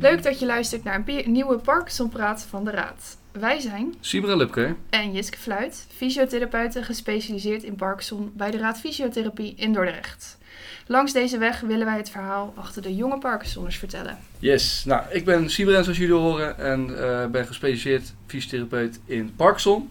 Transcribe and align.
Leuk 0.00 0.22
dat 0.22 0.38
je 0.38 0.46
luistert 0.46 0.84
naar 0.84 1.02
een 1.06 1.32
nieuwe 1.32 1.56
Parkinson-praat 1.56 2.46
van 2.48 2.64
de 2.64 2.70
Raad. 2.70 3.18
Wij 3.32 3.60
zijn 3.60 3.94
Sibra 4.00 4.34
Lupke. 4.36 4.74
en 4.90 5.12
Jiske 5.12 5.38
Fluit, 5.38 5.86
fysiotherapeuten 5.96 6.84
gespecialiseerd 6.84 7.62
in 7.62 7.74
Parkinson 7.74 8.32
bij 8.34 8.50
de 8.50 8.58
Raad 8.58 8.80
Fysiotherapie 8.80 9.54
in 9.56 9.72
Dordrecht. 9.72 10.38
Langs 10.86 11.12
deze 11.12 11.38
weg 11.38 11.60
willen 11.60 11.86
wij 11.86 11.96
het 11.96 12.10
verhaal 12.10 12.52
achter 12.56 12.82
de 12.82 12.94
jonge 12.94 13.18
Parkinsonners 13.18 13.76
vertellen. 13.76 14.18
Yes, 14.38 14.84
nou, 14.84 15.02
ik 15.10 15.24
ben 15.24 15.50
Sibren 15.50 15.84
zoals 15.84 15.98
jullie 15.98 16.14
horen 16.14 16.58
en 16.58 17.02
eh, 17.02 17.26
ben 17.26 17.46
gespecialiseerd 17.46 18.14
fysiotherapeut 18.26 19.00
in 19.04 19.32
Parkinson. 19.36 19.90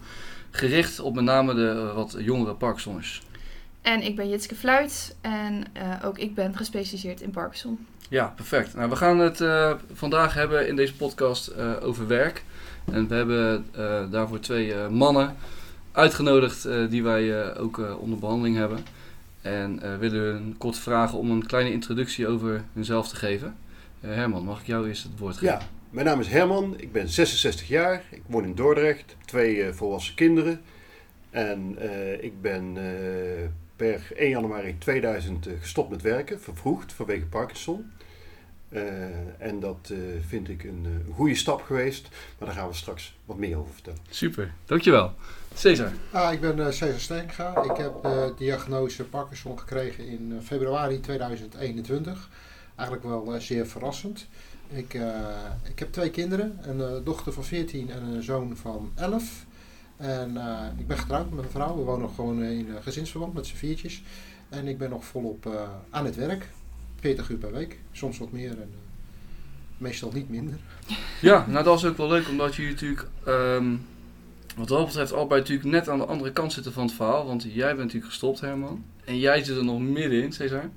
Gericht 0.52 1.00
op 1.00 1.16
met 1.16 1.24
name 1.24 1.54
de 1.54 1.92
wat 1.96 2.16
jongere 2.20 2.54
Parkinsoners. 2.54 3.22
En 3.82 4.02
ik 4.02 4.16
ben 4.16 4.30
Jitske 4.30 4.56
Fluit 4.56 5.16
en 5.22 5.66
eh, 5.74 6.06
ook 6.06 6.18
ik 6.18 6.36
ben 6.36 6.56
gespecialiseerd 6.56 7.22
in 7.22 7.30
Parkinson. 7.30 7.86
Ja, 8.10 8.34
perfect. 8.36 8.76
Nou, 8.76 8.90
we 8.90 8.96
gaan 8.96 9.20
het 9.20 9.42
eh, 9.42 9.74
vandaag 9.94 10.34
hebben 10.34 10.68
in 10.68 10.76
deze 10.76 10.96
podcast 10.96 11.48
eh, 11.48 11.72
over 11.82 12.08
werk. 12.08 12.44
En 12.92 13.08
we 13.08 13.16
hebben 13.16 13.66
eh, 13.72 14.12
daarvoor 14.12 14.40
twee 14.40 14.76
mannen 14.90 15.36
uitgenodigd 15.92 16.68
die 16.90 17.04
wij 17.04 17.56
ook 17.58 17.98
onder 18.00 18.20
behandeling 18.20 18.56
hebben. 18.56 18.80
En 19.42 20.00
willen 20.00 20.22
hun 20.22 20.56
kort 20.58 20.78
vragen 20.78 21.18
om 21.18 21.32
een 21.32 21.46
kleine 21.46 21.72
introductie 21.72 22.28
over 22.28 22.64
hunzelf 22.74 23.08
te 23.08 23.16
geven. 23.16 23.58
Herman, 24.00 24.44
mag 24.44 24.60
ik 24.60 24.66
jou 24.66 24.88
eerst 24.88 25.04
het 25.04 25.20
woord 25.20 25.38
geven? 25.38 25.48
Ja, 25.48 25.62
mijn 25.90 26.06
naam 26.06 26.20
is 26.20 26.28
Herman, 26.28 26.74
ik 26.78 26.92
ben 26.92 27.10
66 27.10 27.68
jaar, 27.68 28.04
ik 28.12 28.22
woon 28.26 28.44
in 28.44 28.56
Dordrecht, 28.56 29.16
twee 29.26 29.74
volwassen 29.74 30.16
kinderen. 30.16 30.62
En 31.30 31.78
ik 32.24 32.42
ben 32.42 32.78
per 33.80 34.12
1 34.16 34.30
januari 34.30 34.78
2000 34.78 35.48
eh, 35.48 35.54
gestopt 35.60 35.90
met 35.90 36.02
werken, 36.02 36.42
vervroegd 36.42 36.94
vanwege 36.94 37.26
Parkinson. 37.26 37.92
Eh, 38.70 38.82
en 39.38 39.60
dat 39.60 39.90
eh, 39.92 39.98
vind 40.28 40.50
ik 40.50 40.64
een, 40.64 40.86
eh, 41.08 41.16
goede 41.16 41.36
stap 41.36 41.62
geweest, 41.62 42.08
maar 42.38 42.48
daar 42.48 42.58
gaan 42.58 42.68
we 42.68 42.74
straks 42.76 43.18
wat 43.26 43.38
meer 43.38 43.58
over 43.58 43.74
vertellen. 43.74 44.00
Super, 44.10 44.54
dankjewel. 44.66 45.14
Cesar. 45.54 45.92
Ah, 46.12 46.34
ik 46.34 46.42
ben 46.42 46.60
eh 46.60 46.66
Cesar 46.72 47.00
Steenga. 47.00 47.64
Ik 47.64 47.78
heb 47.78 48.02
de 48.02 48.34
diagnose 48.38 49.04
Parkinson 49.04 49.60
gekregen 49.60 50.08
in 50.08 50.34
eh, 50.38 50.46
februari 50.46 51.00
2021. 51.00 52.30
Eigenlijk 52.76 53.08
wel 53.08 53.34
eh, 53.34 53.40
zeer 53.42 53.68
verrassend. 53.68 54.28
Ik, 54.70 54.94
eh, 54.94 55.12
ik 55.70 55.80
heb 55.80 55.92
twee 55.92 56.10
kinderen, 56.10 56.60
een 56.62 56.82
eh, 56.82 57.06
dochter 57.06 57.34
van 57.34 57.44
14 57.44 57.90
en 57.92 58.04
een 58.04 58.24
zoon 58.24 58.58
van 58.58 58.92
11. 58.96 59.46
En 59.98 60.38
eh, 60.38 60.66
ik 60.78 60.88
ben 60.88 60.98
getrouwd 60.98 61.30
met 61.32 61.44
een 61.46 61.52
vrouw. 61.52 61.76
We 61.76 61.82
wonen 61.84 62.02
nog 62.02 62.16
gewoon 62.16 62.44
in 62.44 62.68
gezinsverband 62.82 63.34
met 63.34 63.46
z'n 63.46 63.56
viertjes. 63.56 64.04
En 64.50 64.68
ik 64.68 64.78
ben 64.78 64.90
nog 64.90 65.06
volop 65.06 65.46
eh, 65.46 65.54
aan 65.90 66.06
het 66.06 66.16
werk. 66.16 66.50
40 67.00 67.30
uur 67.30 67.38
per 67.38 67.52
week, 67.52 67.80
soms 67.92 68.18
wat 68.18 68.32
meer 68.32 68.50
en 68.50 68.58
eh, 68.58 68.80
meestal 69.78 70.12
niet 70.14 70.30
minder. 70.30 70.56
Ja, 71.22 71.46
nou 71.48 71.64
dat 71.64 71.78
is 71.78 71.86
ook 71.86 71.98
wel 71.98 72.08
leuk 72.08 72.28
omdat 72.28 72.56
jullie 72.56 72.72
natuurlijk, 72.72 73.08
ehm, 73.26 73.76
wat 74.56 74.68
dat 74.68 74.86
betreft, 74.86 75.14
allebei 75.14 75.42
natuurlijk 75.42 75.70
net 75.70 75.90
aan 75.90 75.98
de 75.98 76.06
andere 76.06 76.32
kant 76.32 76.54
zitten 76.54 76.74
van 76.74 76.84
het 76.84 76.94
verhaal. 76.94 77.26
Want 77.26 77.44
jij 77.44 77.68
bent 77.68 77.78
natuurlijk 77.78 78.06
gestopt, 78.06 78.40
Herman. 78.40 78.84
En 79.06 79.20
jij 79.20 79.44
zit 79.44 79.58
er 79.58 79.64
nog 79.64 79.80
middenin, 79.80 80.32
Cesar. 80.32 80.70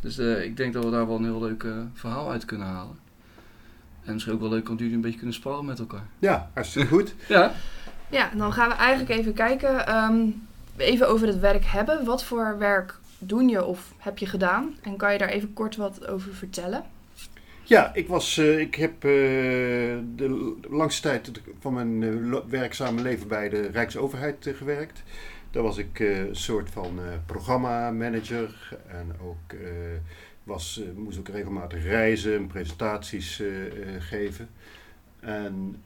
Dus 0.00 0.18
eh, 0.18 0.44
ik 0.44 0.56
denk 0.56 0.72
dat 0.72 0.84
we 0.84 0.90
daar 0.90 1.06
wel 1.06 1.16
een 1.16 1.24
heel 1.24 1.40
leuk 1.40 1.62
eh, 1.62 1.72
verhaal 1.94 2.30
uit 2.30 2.44
kunnen 2.44 2.66
halen. 2.66 2.98
En 4.04 4.12
misschien 4.12 4.34
ook 4.34 4.40
wel 4.40 4.48
leuk 4.50 4.64
omdat 4.64 4.78
jullie 4.78 4.94
een 4.94 5.00
beetje 5.00 5.18
kunnen 5.18 5.34
sparren 5.34 5.64
met 5.64 5.78
elkaar. 5.78 6.06
Ja, 6.18 6.50
hartstikke 6.54 6.88
goed. 6.88 7.14
Ja, 7.28 7.52
Ja, 8.10 8.30
dan 8.36 8.52
gaan 8.52 8.68
we 8.68 8.74
eigenlijk 8.74 9.20
even 9.20 9.32
kijken, 9.32 9.86
ehm, 9.86 10.28
even 10.76 11.08
over 11.08 11.26
het 11.26 11.38
werk 11.40 11.64
hebben. 11.64 12.04
Wat 12.04 12.24
voor 12.24 12.58
werk 12.58 12.98
doen 13.18 13.48
je 13.48 13.64
of 13.64 13.94
heb 13.98 14.18
je 14.18 14.26
gedaan? 14.26 14.76
En 14.82 14.96
kan 14.96 15.12
je 15.12 15.18
daar 15.18 15.28
even 15.28 15.52
kort 15.52 15.76
wat 15.76 16.06
over 16.06 16.34
vertellen? 16.34 16.84
Ja, 17.62 17.94
ik, 17.94 18.08
was, 18.08 18.38
eh, 18.38 18.58
ik 18.58 18.74
heb 18.74 18.94
eh, 18.94 19.10
de 20.16 20.56
langste 20.68 21.02
tijd 21.02 21.30
van 21.60 21.74
mijn 21.74 22.02
eh, 22.02 22.38
werkzame 22.48 23.02
leven 23.02 23.28
bij 23.28 23.48
de 23.48 23.66
Rijksoverheid 23.66 24.52
gewerkt. 24.54 25.02
Daar 25.50 25.62
was 25.62 25.78
ik 25.78 25.98
een 25.98 26.36
soort 26.36 26.70
van 26.70 26.98
programmamanager 27.26 28.78
en 28.88 29.12
ook, 29.22 29.54
was, 30.46 30.80
moest 30.94 31.18
ook 31.18 31.28
regelmatig 31.28 31.82
reizen, 31.82 32.46
presentaties 32.46 33.40
eh, 33.40 33.66
eh, 33.66 34.02
geven. 34.02 34.48
En 35.20 35.82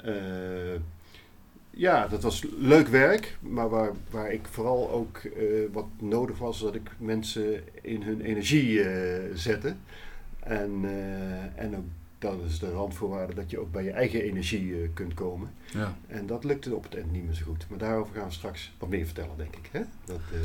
ja, 1.71 2.09
dat 2.09 2.23
was 2.23 2.47
leuk 2.59 2.89
werk, 2.89 3.37
maar 3.41 3.69
waar, 3.69 3.91
waar 4.11 4.33
ik 4.33 4.47
vooral 4.51 4.91
ook 4.91 5.17
eh, 5.17 5.45
wat 5.73 5.87
nodig 5.99 6.39
was, 6.39 6.61
dat 6.61 6.75
ik 6.75 6.91
mensen 6.99 7.61
in 7.83 8.03
hun 8.03 8.21
energie 8.21 8.83
eh, 8.83 9.31
zette. 9.35 9.75
En, 10.41 10.81
eh, 10.85 11.65
en 11.65 11.77
ook 11.77 11.85
dat 12.19 12.37
is 12.47 12.59
de 12.59 12.71
randvoorwaarde 12.71 13.35
dat 13.35 13.51
je 13.51 13.59
ook 13.59 13.73
bij 13.73 13.85
je 13.85 13.91
eigen 13.91 14.23
energie 14.23 14.89
kunt 14.95 15.15
komen. 15.15 15.51
ja. 15.73 15.97
En 16.07 16.27
dat 16.27 16.45
lukte 16.45 16.75
op 16.75 16.83
het 16.83 16.95
eind 16.95 17.13
niet 17.13 17.25
meer 17.25 17.35
zo 17.35 17.45
goed. 17.45 17.67
Maar 17.69 17.79
daarover 17.79 18.15
gaan 18.15 18.27
we 18.27 18.33
straks 18.33 18.73
wat 18.79 18.89
meer 18.89 19.05
vertellen, 19.07 19.37
denk 19.37 19.57
ik. 19.57 19.69
Hè? 19.73 19.81
Dat, 20.05 20.21
eh, 20.33 20.39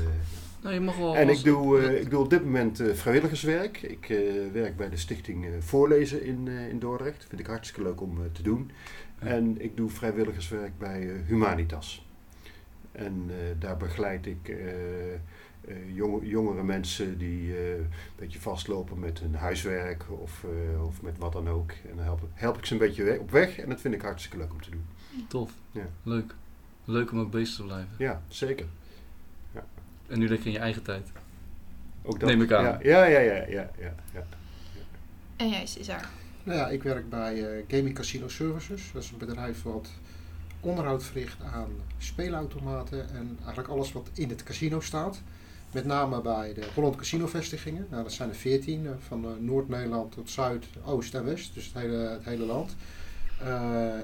Nou, 0.62 0.74
je 0.74 0.80
mag 0.82 0.98
wel... 0.98 1.16
en 1.16 1.30
ik 1.30 1.44
doe, 1.44 1.80
eh, 1.82 2.02
ik 2.02 2.10
doe 2.10 2.20
op 2.24 2.30
dit 2.30 2.44
moment 2.44 2.80
eh, 2.80 2.94
vrijwilligerswerk. 2.94 3.82
Ik 3.82 4.10
eh, 4.10 4.18
werk 4.54 4.78
bij 4.78 4.90
de 4.90 4.98
stichting 4.98 5.46
eh, 5.46 5.52
Voorlezen 5.60 6.24
in, 6.24 6.48
eh, 6.48 6.68
in 6.70 6.80
Dordrecht. 6.80 7.26
Vind 7.30 7.42
ik 7.42 7.48
hartstikke 7.48 7.84
leuk 7.90 8.02
om 8.02 8.18
te 8.32 8.42
doen. 8.44 8.72
Ja. 9.22 9.28
En 9.28 9.62
ik 9.62 9.78
doe 9.78 9.90
vrijwilligerswerk 9.90 10.78
bij 10.78 11.10
eh, 11.10 11.22
Humanitas. 11.28 12.06
En 12.92 13.26
eh, 13.30 13.36
daar 13.60 13.78
begeleid 13.78 14.26
ik 14.26 14.48
eh, 14.50 15.14
eh, 15.14 15.20
jonge, 15.94 16.28
jongere 16.28 16.64
mensen 16.64 17.18
die 17.18 17.56
eh, 17.58 17.74
een 17.78 17.88
beetje 18.16 18.40
vastlopen 18.40 19.00
met 19.00 19.20
hun 19.20 19.36
huiswerk 19.36 20.06
of, 20.10 20.44
eh, 20.74 20.86
of 20.86 21.02
met 21.02 21.18
wat 21.18 21.32
dan 21.34 21.50
ook. 21.50 21.72
En 21.72 21.96
dan 21.96 22.04
help, 22.06 22.22
ik- 22.24 22.30
help 22.34 22.58
ik 22.58 22.66
ze 22.66 22.74
een 22.74 22.80
beetje 22.80 23.04
we- 23.04 23.18
op 23.20 23.32
weg 23.32 23.58
en 23.58 23.70
dat 23.70 23.82
vind 23.82 23.94
ik 23.94 24.02
hartstikke 24.02 24.38
leuk 24.38 24.52
om 24.52 24.62
te 24.62 24.70
doen. 24.70 24.86
Tof. 25.28 25.52
Ja. 25.72 25.86
Leuk. 26.04 26.36
Leuk 26.86 27.12
om 27.12 27.20
ook 27.20 27.32
bezig 27.32 27.56
te 27.56 27.64
blijven. 27.64 27.90
Ja, 27.98 28.22
zeker. 28.28 28.66
En 30.08 30.20
nu 30.20 30.28
lekker 30.28 30.48
in 30.48 30.52
je 30.54 30.60
eigen 30.60 30.84
tijd. 30.84 31.12
Ook 32.04 32.20
dat. 32.20 32.30
Neem 32.30 32.42
ik 32.42 32.52
aan. 32.52 32.64
Ja, 32.64 32.80
ja, 32.82 33.06
ja, 33.06 33.20
ja, 33.20 33.34
ja, 33.48 33.70
ja, 33.80 33.96
ja. 34.14 34.26
En 35.36 35.50
jij, 35.50 35.66
Cesar? 35.66 36.10
Nou 36.46 36.58
ja, 36.58 36.68
ik 36.70 36.84
werk 36.84 37.10
bij 37.10 37.44
eh, 37.44 37.64
Gaming 37.68 37.96
Casino 37.96 38.28
Services. 38.28 38.92
Dat 38.94 39.04
is 39.04 39.12
een 39.12 39.18
bedrijf 39.18 39.64
wat 39.64 39.90
onderhoud 40.60 41.04
verricht 41.04 41.38
aan 41.54 41.70
speelautomaten 41.98 43.10
en 43.10 43.36
eigenlijk 43.38 43.68
alles 43.68 43.92
wat 43.92 44.10
in 44.14 44.30
het 44.30 44.44
casino 44.44 44.80
staat. 44.80 45.22
Met 45.72 45.86
name 45.86 46.22
bij 46.22 46.54
de 46.54 46.68
Holland 46.74 46.96
Casino 46.96 47.28
vestigingen. 47.28 47.88
Nou, 47.90 48.04
dat 48.04 48.12
zijn 48.12 48.30
er 48.30 48.36
14, 48.36 48.86
eh, 48.86 48.92
van 49.00 49.26
eh, 49.26 49.32
Noord-Nederland 49.40 50.12
tot 50.12 50.30
Zuid, 50.30 50.66
Oost 50.84 51.14
en 51.16 51.26
West, 51.26 51.54
dus 51.54 51.66
het 51.66 51.74
hele, 51.74 51.96
het 51.98 52.24
hele 52.26 52.46
land. 52.46 52.76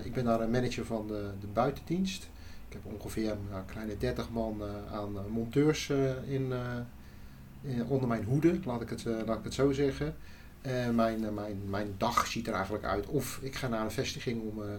Ik 0.03 0.13
ben 0.13 0.23
daar 0.25 0.41
een 0.41 0.51
manager 0.51 0.85
van 0.85 1.07
de, 1.07 1.29
de 1.39 1.47
buitendienst. 1.47 2.29
Ik 2.67 2.73
heb 2.73 2.93
ongeveer 2.93 3.31
een 3.31 3.47
nou, 3.49 3.63
kleine 3.65 3.97
30 3.97 4.29
man 4.29 4.61
aan 4.91 5.29
monteurs 5.29 5.89
in, 6.27 6.53
in- 7.61 7.85
onder 7.87 8.07
mijn 8.07 8.23
hoede, 8.23 8.59
laat 8.65 8.81
ik 8.81 8.89
het, 8.89 9.03
laat 9.25 9.37
ik 9.37 9.43
het 9.43 9.53
zo 9.53 9.71
zeggen. 9.71 10.15
En 10.61 10.95
mijn, 10.95 11.25
eh, 11.25 11.31
mijn, 11.31 11.61
mijn 11.69 11.95
dag 11.97 12.27
ziet 12.27 12.47
er 12.47 12.53
eigenlijk 12.53 12.83
uit. 12.85 13.07
Of 13.07 13.39
ik 13.41 13.55
ga 13.55 13.67
naar 13.67 13.83
een 13.83 13.91
vestiging 13.91 14.41
om 14.41 14.63
eh, 14.63 14.69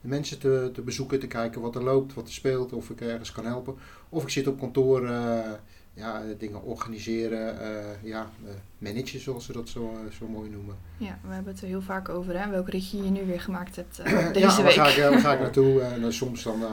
de 0.00 0.08
mensen 0.08 0.38
te, 0.38 0.70
te 0.74 0.82
bezoeken, 0.82 1.20
te 1.20 1.26
kijken 1.26 1.60
wat 1.60 1.74
er 1.74 1.82
loopt, 1.82 2.14
wat 2.14 2.26
er 2.26 2.32
speelt, 2.32 2.72
of 2.72 2.90
ik 2.90 3.00
ergens 3.00 3.32
kan 3.32 3.44
helpen. 3.46 3.74
Of 4.08 4.22
ik 4.22 4.28
zit 4.28 4.46
op 4.46 4.58
kantoor 4.58 5.06
eh, 5.08 5.50
ja, 5.94 6.22
dingen 6.38 6.62
organiseren, 6.62 7.60
eh 7.60 8.02
ja, 8.02 8.30
eh, 8.44 8.50
managen 8.78 9.20
zoals 9.20 9.44
ze 9.44 9.52
dat 9.52 9.68
zo, 9.68 9.90
eh, 10.06 10.12
zo 10.18 10.26
mooi 10.26 10.50
noemen. 10.50 10.76
Ja, 10.96 11.18
we 11.26 11.34
hebben 11.34 11.52
het 11.52 11.62
er 11.62 11.68
heel 11.68 11.82
vaak 11.82 12.08
over, 12.08 12.40
hè? 12.40 12.50
Welk 12.50 12.68
ritje 12.68 13.02
je 13.04 13.10
nu 13.10 13.26
weer 13.26 13.40
gemaakt 13.40 13.76
hebt 13.76 13.98
eh, 13.98 14.12
ja, 14.12 14.30
deze 14.32 14.46
waar 14.46 14.62
week. 14.64 14.72
ga 14.72 14.88
ik, 14.88 14.96
eh, 14.96 15.08
waar 15.08 15.18
ga 15.18 15.32
ik 15.32 15.40
naartoe? 15.46 15.80
En 15.80 16.04
eh, 16.04 16.10
soms 16.10 16.42
dan 16.42 16.62
eh, 16.62 16.70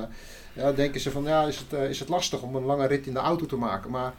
ja, 0.53 0.71
denken 0.71 1.01
ze 1.01 1.11
van, 1.11 1.23
ja, 1.23 1.43
is 1.47 1.57
het, 1.59 1.73
eh, 1.73 1.89
is 1.89 1.99
het 1.99 2.09
lastig 2.09 2.41
om 2.41 2.55
een 2.55 2.63
lange 2.65 2.87
rit 2.87 3.07
in 3.07 3.13
de 3.13 3.19
auto 3.19 3.45
te 3.45 3.55
maken? 3.55 3.91
Maar 3.91 4.13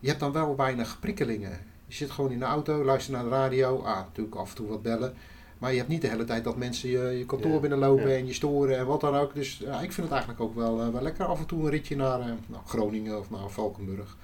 je 0.00 0.08
hebt 0.08 0.20
dan 0.20 0.32
wel 0.32 0.56
weinig 0.56 1.00
prikkelingen. 1.00 1.58
Je 1.86 1.94
zit 1.94 2.10
gewoon 2.10 2.30
in 2.30 2.38
de 2.38 2.44
auto, 2.44 2.84
luistert 2.84 3.16
naar 3.16 3.24
de 3.24 3.30
radio. 3.30 3.78
Ah, 3.82 3.96
natuurlijk 3.96 4.36
af 4.36 4.50
en 4.50 4.56
toe 4.56 4.68
wat 4.68 4.82
bellen. 4.82 5.14
Maar 5.58 5.70
je 5.70 5.76
hebt 5.76 5.88
niet 5.88 6.00
de 6.02 6.08
hele 6.08 6.24
tijd 6.24 6.44
dat 6.44 6.56
mensen 6.56 6.88
je, 6.88 6.98
je 7.18 7.26
kantoor 7.26 7.52
Ja, 7.52 7.58
binnenlopen 7.58 8.08
ja. 8.08 8.16
en 8.16 8.26
je 8.26 8.32
storen 8.32 8.78
en 8.78 8.86
wat 8.86 9.00
dan 9.00 9.16
ook. 9.16 9.34
Dus 9.34 9.58
ja, 9.58 9.80
ik 9.80 9.92
vind 9.92 9.96
het 10.06 10.10
eigenlijk 10.10 10.40
ook 10.40 10.54
wel, 10.54 10.80
eh, 10.80 10.88
wel 10.88 11.02
lekker 11.02 11.24
af 11.24 11.38
en 11.38 11.46
toe 11.46 11.62
een 11.64 11.70
ritje 11.70 11.96
naar 11.96 12.20
eh, 12.20 12.26
nou, 12.46 12.62
Groningen 12.66 13.18
of 13.18 13.30
naar 13.30 13.48
Valkenburg. 13.48 14.16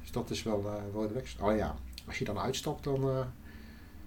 Dus 0.00 0.10
dat 0.10 0.30
is 0.30 0.42
wel, 0.42 0.64
eh 0.66 0.94
wel 0.94 1.06
relaxed. 1.06 1.40
Oh 1.40 1.56
ja, 1.56 1.74
als 2.06 2.18
je 2.18 2.24
dan 2.24 2.38
uitstapt, 2.38 2.84
dan... 2.84 3.10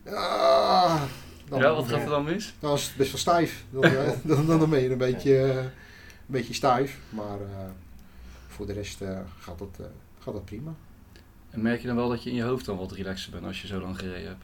eh, 0.03 0.13
ah, 0.13 1.01
dan 1.49 1.59
Ja, 1.59 1.73
wat 1.73 1.87
gaat 1.87 2.01
er 2.01 2.09
dan 2.09 2.23
mis? 2.23 2.55
dan 2.59 2.73
is 2.73 2.87
het 2.87 2.95
best 2.95 3.11
wel 3.11 3.19
stijf. 3.19 3.65
Dan, 3.69 3.81
dan, 4.23 4.45
dan, 4.45 4.59
dan 4.59 4.69
ben 4.69 4.81
je 4.81 4.89
een 4.91 4.97
beetje, 4.97 5.37
een 5.59 5.69
beetje 6.25 6.53
stijf. 6.53 6.99
Maar 7.09 7.39
eh, 7.41 7.69
voor 8.47 8.65
de 8.65 8.73
rest 8.73 9.01
eh, 9.01 9.19
gaat, 9.39 9.59
dat, 9.59 9.77
eh, 9.79 9.85
gaat 10.19 10.33
dat 10.33 10.45
prima. 10.45 10.73
En 11.55 11.61
merk 11.61 11.81
je 11.81 11.87
dan 11.87 11.95
wel 11.95 12.09
dat 12.09 12.23
je 12.23 12.29
in 12.29 12.35
je 12.35 12.43
hoofd 12.43 12.65
dan 12.65 12.77
wat 12.77 12.91
relaxer 12.91 13.31
bent 13.31 13.45
als 13.45 13.61
je 13.61 13.67
zo 13.67 13.79
lang 13.81 13.99
gereden 13.99 14.27
hebt? 14.27 14.43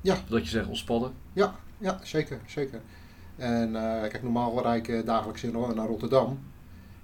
Ja. 0.00 0.16
Dat 0.28 0.44
je 0.44 0.50
zegt 0.50 0.68
ontspannen? 0.68 1.12
Ja, 1.32 1.54
ja 1.78 1.98
zeker, 2.02 2.38
zeker. 2.46 2.80
En 3.36 3.76
eh, 3.76 4.00
kijk, 4.08 4.22
normaal 4.22 4.62
rijd 4.62 4.88
ik 4.88 4.94
eh, 4.94 5.06
dagelijks 5.06 5.42
naar 5.42 5.86
Rotterdam. 5.86 6.38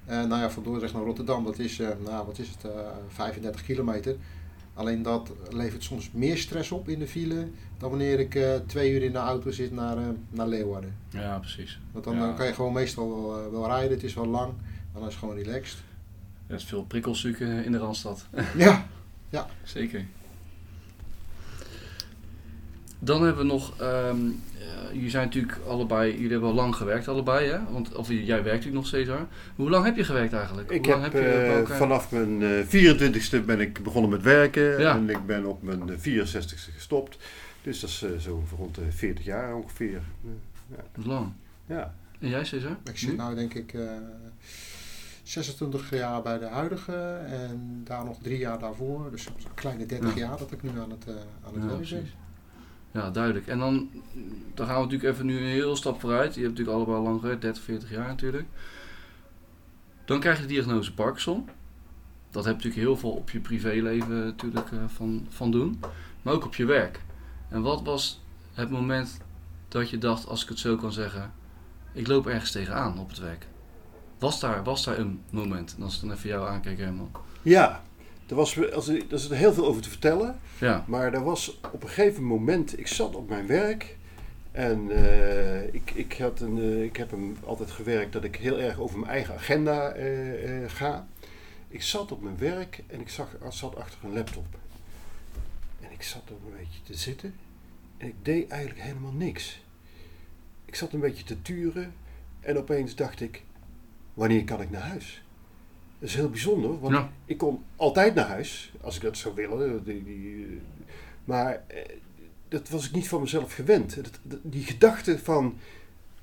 En 0.04 0.28
nou 0.28 0.40
ja, 0.42 0.50
van 0.50 0.62
Dordrecht 0.62 0.92
naar 0.94 1.02
Rotterdam, 1.02 1.44
dat 1.44 1.58
is, 1.58 1.78
nou, 1.78 2.26
wat 2.26 2.38
is 2.38 2.48
het, 2.48 2.64
eh, 2.64 2.80
35 3.08 3.62
kilometer. 3.62 4.16
Alleen 4.74 5.02
dat 5.02 5.32
levert 5.50 5.82
soms 5.82 6.10
meer 6.12 6.36
stress 6.36 6.70
op 6.70 6.88
in 6.88 6.98
de 6.98 7.06
file 7.06 7.48
dan 7.78 7.90
wanneer 7.90 8.20
ik 8.20 8.38
twee 8.66 8.92
uur 8.92 9.02
in 9.02 9.12
de 9.12 9.18
auto 9.18 9.50
zit 9.50 9.72
naar, 9.72 9.96
naar 10.30 10.48
Leeuwarden. 10.48 10.96
Ja, 11.10 11.38
precies. 11.38 11.80
Want 11.92 12.04
dan, 12.04 12.16
Ja. 12.16 12.32
kan 12.32 12.46
je 12.46 12.54
gewoon 12.54 12.72
meestal 12.72 13.08
wel, 13.08 13.50
wel 13.50 13.66
rijden, 13.66 13.90
het 13.90 14.02
is 14.02 14.14
wel 14.14 14.26
lang, 14.26 14.52
dan 14.92 15.02
is 15.02 15.08
het 15.08 15.18
gewoon 15.18 15.36
relaxed. 15.36 15.78
Er 16.46 16.54
is 16.54 16.64
veel 16.64 16.84
prikkelsuiker 16.84 17.64
in 17.64 17.72
de 17.72 17.78
Randstad. 17.78 18.26
Ja, 18.56 18.86
Zeker. 19.64 20.04
Dan 22.98 23.22
hebben 23.22 23.46
we 23.46 23.52
nog, 23.52 23.80
ehm 23.80 24.16
eh, 24.58 24.94
jullie 24.94 25.10
zijn 25.10 25.24
natuurlijk 25.24 25.58
allebei, 25.66 26.12
jullie 26.12 26.30
hebben 26.30 26.48
al 26.48 26.54
lang 26.54 26.74
gewerkt 26.74 27.08
allebei 27.08 27.50
hè? 27.50 27.58
Want, 27.70 27.94
of 27.94 28.08
jij 28.08 28.26
werkt 28.26 28.44
natuurlijk 28.44 28.74
nog 28.74 28.86
steeds. 28.86 29.10
Hoe 29.56 29.70
lang 29.70 29.84
heb 29.84 29.96
je 29.96 30.04
gewerkt 30.04 30.32
eigenlijk? 30.32 30.70
Ik 30.70 30.84
Hoe 30.84 30.92
lang 30.94 31.02
heb, 31.02 31.12
je 31.12 31.64
eh, 31.68 31.76
vanaf 31.76 32.10
mijn 32.10 32.42
eh 32.42 32.66
24ste 32.66 33.44
ben 33.44 33.60
ik 33.60 33.82
begonnen 33.82 34.10
met 34.10 34.22
werken 34.22 34.80
Ja. 34.80 34.96
en 34.96 35.10
ik 35.10 35.26
ben 35.26 35.44
op 35.44 35.62
mijn 35.62 35.90
eh, 35.90 35.96
64ste 35.98 36.72
gestopt. 36.74 37.18
Dus 37.62 37.80
dat 37.80 37.90
is 37.90 38.24
zo 38.24 38.44
rond 38.56 38.74
de 38.74 38.82
40 38.88 39.24
jaar 39.24 39.54
ongeveer. 39.54 40.00
Dat 40.70 40.84
is 40.98 41.04
lang. 41.04 41.32
Ja. 41.66 41.94
En 42.20 42.28
jij 42.28 42.44
Cesar? 42.44 42.76
ik 42.84 42.98
zit 42.98 43.16
Nu? 43.16 43.28
nu 43.28 43.34
denk 43.34 43.54
ik 43.54 43.72
eh 43.74 43.80
26 45.30 45.90
jaar 45.90 46.22
bij 46.22 46.38
de 46.38 46.46
huidige 46.46 47.12
en 47.26 47.80
daar 47.84 48.04
nog 48.04 48.18
drie 48.22 48.38
jaar 48.38 48.58
daarvoor. 48.58 49.10
Dus 49.10 49.22
zo'n 49.22 49.54
kleine 49.54 49.86
30 49.86 50.14
Ja. 50.14 50.20
jaar 50.20 50.38
dat 50.38 50.52
ik 50.52 50.62
nu 50.62 50.80
aan 50.80 50.90
het, 50.90 51.06
eh, 51.06 51.14
aan 51.46 51.54
het 51.54 51.62
Ja, 51.62 51.68
werk 51.68 51.88
ben. 51.90 52.08
Ja, 52.90 53.10
duidelijk. 53.10 53.46
En 53.46 53.58
dan, 53.58 53.88
dan 54.54 54.66
gaan 54.66 54.76
we 54.76 54.82
natuurlijk 54.82 55.12
even 55.14 55.26
nu 55.26 55.38
een 55.38 55.44
heel 55.44 55.76
stap 55.76 56.00
vooruit. 56.00 56.34
Je 56.34 56.40
hebt 56.40 56.50
natuurlijk 56.50 56.76
allebei 56.76 56.96
al 56.98 57.02
lang 57.04 57.20
gewerkt, 57.20 57.42
30, 57.42 57.62
40 57.62 57.90
jaar 57.90 58.06
natuurlijk. 58.06 58.46
Dan 60.04 60.20
krijg 60.20 60.36
je 60.36 60.42
de 60.42 60.48
diagnose 60.48 60.94
Parkinson. 60.94 61.48
Dat 62.30 62.44
heb 62.44 62.54
natuurlijk 62.54 62.82
heel 62.82 62.96
veel 62.96 63.10
op 63.10 63.30
je 63.30 63.40
privéleven 63.40 64.24
natuurlijk 64.24 64.72
eh, 64.72 64.78
van, 64.86 65.26
van 65.28 65.50
doen. 65.50 65.80
Maar 66.22 66.34
ook 66.34 66.44
op 66.44 66.54
je 66.54 66.64
werk. 66.64 67.00
En 67.48 67.62
wat 67.62 67.82
was 67.82 68.20
het 68.52 68.70
moment 68.70 69.18
dat 69.68 69.90
je 69.90 69.98
dacht, 69.98 70.26
als 70.26 70.42
ik 70.42 70.48
het 70.48 70.58
zo 70.58 70.76
kan 70.76 70.92
zeggen, 70.92 71.32
ik 71.92 72.06
loop 72.06 72.26
ergens 72.26 72.50
tegenaan 72.50 72.98
op 72.98 73.08
het 73.08 73.18
werk? 73.18 73.46
Was 74.18 74.40
daar, 74.40 74.64
was 74.64 74.84
daar 74.84 74.98
een 74.98 75.22
moment? 75.30 75.74
En 75.76 75.82
als 75.82 75.94
ik 75.94 76.00
dan 76.00 76.12
even 76.12 76.28
jou 76.28 76.48
aankijk 76.48 76.78
helemaal. 76.78 77.10
Ja, 77.42 77.82
er, 78.28 78.34
was, 78.34 78.72
als, 78.72 78.88
er 78.88 79.12
is 79.12 79.30
er 79.30 79.36
heel 79.36 79.52
veel 79.52 79.66
over 79.66 79.82
te 79.82 79.88
vertellen. 79.88 80.38
Ja, 80.58 80.84
Maar 80.86 81.12
er 81.12 81.24
was 81.24 81.60
op 81.72 81.82
een 81.82 81.88
gegeven 81.88 82.24
moment, 82.24 82.78
ik 82.78 82.86
zat 82.86 83.14
op 83.14 83.28
mijn 83.28 83.46
werk 83.46 83.96
en 84.52 84.90
eh, 84.90 85.74
ik, 85.74 85.90
ik, 85.90 86.16
had 86.18 86.40
een, 86.40 86.58
eh, 86.58 86.82
ik 86.82 86.96
heb 86.96 87.10
hem 87.10 87.36
altijd 87.44 87.70
gewerkt 87.70 88.12
dat 88.12 88.24
ik 88.24 88.36
heel 88.36 88.60
erg 88.60 88.78
over 88.78 88.98
mijn 88.98 89.12
eigen 89.12 89.34
agenda 89.34 89.90
eh, 89.90 90.70
ga. 90.70 91.06
Ik 91.68 91.82
zat 91.82 92.12
op 92.12 92.22
mijn 92.22 92.38
werk 92.38 92.82
en 92.86 93.00
ik 93.00 93.08
zag, 93.08 93.28
zat 93.48 93.76
achter 93.76 93.98
een 94.04 94.12
laptop. 94.12 94.46
En 95.80 95.90
ik 95.92 96.02
zat 96.02 96.22
er 96.24 96.32
een 96.32 96.56
beetje 96.58 96.82
te 96.82 96.94
zitten 96.94 97.34
en 97.96 98.06
ik 98.06 98.14
deed 98.22 98.48
eigenlijk 98.48 98.80
helemaal 98.80 99.12
niks. 99.12 99.60
Ik 100.64 100.74
zat 100.74 100.92
een 100.92 101.00
beetje 101.00 101.24
te 101.24 101.42
turen 101.42 101.94
en 102.40 102.58
opeens 102.58 102.94
dacht 102.94 103.20
ik, 103.20 103.42
wanneer 104.18 104.44
kan 104.44 104.60
ik 104.60 104.70
naar 104.70 104.82
huis? 104.82 105.22
Dat 105.98 106.08
is 106.08 106.14
heel 106.14 106.30
bijzonder, 106.30 106.80
want 106.80 106.94
Ja. 106.94 107.10
ik 107.24 107.38
kon 107.38 107.62
altijd 107.76 108.14
naar 108.14 108.26
huis, 108.28 108.72
als 108.80 108.96
ik 108.96 109.02
dat 109.02 109.16
zou 109.16 109.34
willen. 109.34 109.84
Die, 109.84 110.04
die, 110.04 110.60
maar 111.24 111.62
eh, 111.66 111.78
dat 112.48 112.68
was 112.68 112.86
ik 112.86 112.92
niet 112.94 113.08
van 113.08 113.20
mezelf 113.20 113.54
gewend. 113.54 113.94
Dat, 113.94 114.18
dat- 114.22 114.38
die 114.42 114.62
gedachte 114.64 115.18
van 115.18 115.58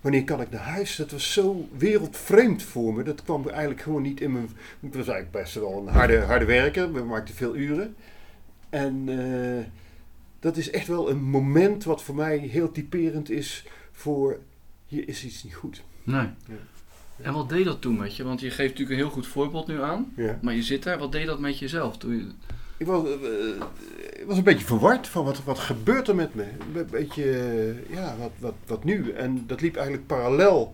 wanneer 0.02 0.24
kan 0.24 0.42
ik 0.42 0.50
naar 0.50 0.62
huis, 0.62 0.96
dat 0.96 1.12
was 1.12 1.34
zo 1.34 1.68
wereldvreemd 1.78 2.64
voor 2.64 2.94
me. 2.94 3.04
Dat 3.04 3.24
kwam 3.24 3.48
eigenlijk 3.50 3.82
gewoon 3.82 4.02
niet 4.02 4.22
in 4.22 4.32
mijn... 4.32 4.46
Ik 4.80 4.94
was 4.94 5.08
eigenlijk 5.08 5.32
best 5.32 5.54
wel 5.54 5.78
een 5.78 5.88
harde, 5.94 6.20
harde 6.20 6.46
werker, 6.46 6.94
we 6.94 7.04
maakten 7.04 7.36
veel 7.36 7.56
uren. 7.56 7.96
En 8.70 9.04
eh, 9.10 9.66
dat 10.40 10.58
is 10.58 10.70
echt 10.70 10.88
wel 10.88 11.10
een 11.10 11.24
moment 11.24 11.84
wat 11.84 12.04
voor 12.04 12.16
mij 12.16 12.38
heel 12.38 12.72
typerend 12.72 13.30
is 13.30 13.66
voor 13.92 14.40
hier 14.88 15.08
is 15.08 15.26
iets 15.26 15.44
niet 15.44 15.56
goed. 15.56 15.84
nee. 16.04 16.28
En 17.22 17.34
wat 17.34 17.50
deed 17.50 17.66
dat 17.66 17.82
toen 17.82 17.98
met 17.98 18.16
je? 18.16 18.24
Want 18.24 18.40
je 18.40 18.50
geeft 18.50 18.70
natuurlijk 18.70 18.90
een 18.90 19.06
heel 19.06 19.14
goed 19.14 19.28
voorbeeld 19.28 19.68
nu 19.68 19.82
aan. 19.82 20.14
Ja. 20.16 20.40
Maar 20.42 20.54
je 20.56 20.64
zit 20.64 20.84
daar, 20.84 20.98
wat 20.98 21.12
deed 21.12 21.26
dat 21.26 21.40
met 21.40 21.60
jezelf? 21.60 21.98
Toen 21.98 22.16
je, 22.16 22.28
Ik 22.78 22.86
was, 22.86 23.04
eh, 23.08 23.12
ik 24.20 24.24
was 24.26 24.38
een 24.38 24.44
beetje 24.44 24.66
verward 24.66 25.08
van 25.08 25.26
wat, 25.26 25.44
wat 25.44 25.60
gebeurt 25.60 26.08
er 26.08 26.16
met 26.16 26.36
me. 26.36 26.44
Een 26.76 26.88
beetje, 26.92 27.32
eh, 27.32 27.96
ja, 27.96 28.16
wat, 28.20 28.32
wat, 28.40 28.54
wat 28.66 28.84
nu? 28.84 29.12
En 29.12 29.44
dat 29.48 29.62
liep 29.62 29.76
eigenlijk 29.76 30.08
parallel 30.08 30.74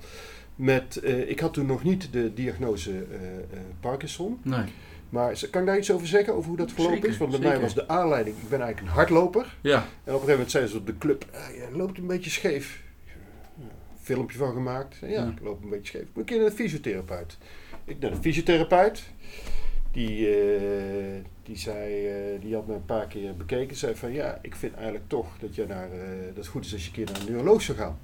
met, 0.56 0.96
eh, 0.98 1.30
ik 1.30 1.40
had 1.40 1.54
toen 1.54 1.66
nog 1.66 1.84
niet 1.84 2.08
de 2.12 2.34
diagnose 2.34 2.92
eh, 2.92 2.98
eh, 2.98 3.60
Parkinson. 3.80 4.40
nee. 4.44 4.64
Maar 5.10 5.40
kan 5.52 5.62
ik 5.62 5.68
daar 5.68 5.78
iets 5.78 5.92
over 5.92 6.08
zeggen, 6.08 6.34
over 6.34 6.48
hoe 6.48 6.58
dat 6.58 6.72
verlopen 6.72 6.96
Zeker, 6.96 7.10
is? 7.10 7.18
Want 7.18 7.32
bij 7.32 7.40
zeker. 7.40 7.54
mij 7.56 7.66
was 7.66 7.76
de 7.76 7.88
aanleiding, 7.88 8.36
ik 8.38 8.50
ben 8.50 8.60
eigenlijk 8.62 8.90
een 8.92 8.96
hardloper. 8.98 9.56
Ja, 9.62 9.76
En 9.76 9.82
op 9.84 9.88
een 10.06 10.12
gegeven 10.14 10.32
moment 10.32 10.52
zeiden 10.52 10.72
ze 10.72 10.78
op 10.78 10.86
de 10.86 10.98
club, 10.98 11.26
ah, 11.34 11.56
je 11.56 11.78
loopt 11.78 11.98
een 11.98 12.08
beetje 12.08 12.30
scheef. 12.30 12.82
Filmpje 14.01 14.38
van 14.38 14.53
gemaakt. 14.53 14.98
Ja, 15.01 15.07
Ja. 15.07 15.27
ik 15.27 15.39
loop 15.44 15.63
een 15.63 15.69
beetje 15.69 15.86
scheef. 15.86 16.01
Ik 16.01 16.07
moet 16.07 16.18
een 16.18 16.25
keer 16.25 16.38
naar 16.39 16.50
de 16.50 16.56
fysiotherapeut. 16.56 17.38
Ik 17.86 18.00
naar 18.00 18.12
de 18.12 18.18
fysiotherapeut. 18.18 19.03
Die, 19.92 20.27
eh, 20.27 21.24
die, 21.44 21.57
zei, 21.57 22.07
eh, 22.07 22.42
die 22.42 22.53
had 22.56 22.68
me 22.68 22.74
een 22.74 22.86
paar 22.86 23.07
keer 23.07 23.36
bekeken. 23.36 23.77
Zei 23.77 23.95
van, 23.95 24.13
ja, 24.13 24.39
ik 24.42 24.56
vind 24.56 24.74
eigenlijk 24.74 25.03
toch 25.07 25.27
dat, 25.39 25.56
je 25.56 25.65
naar, 25.68 25.92
eh, 25.92 26.00
dat 26.27 26.36
het 26.36 26.48
goed 26.48 26.65
is 26.65 26.74
als 26.74 26.81
je 26.81 26.88
een 26.88 26.94
keer 26.94 27.06
naar 27.06 27.21
een 27.21 27.31
neuroloog 27.31 27.62
zou 27.62 27.77
gaan. 27.77 28.00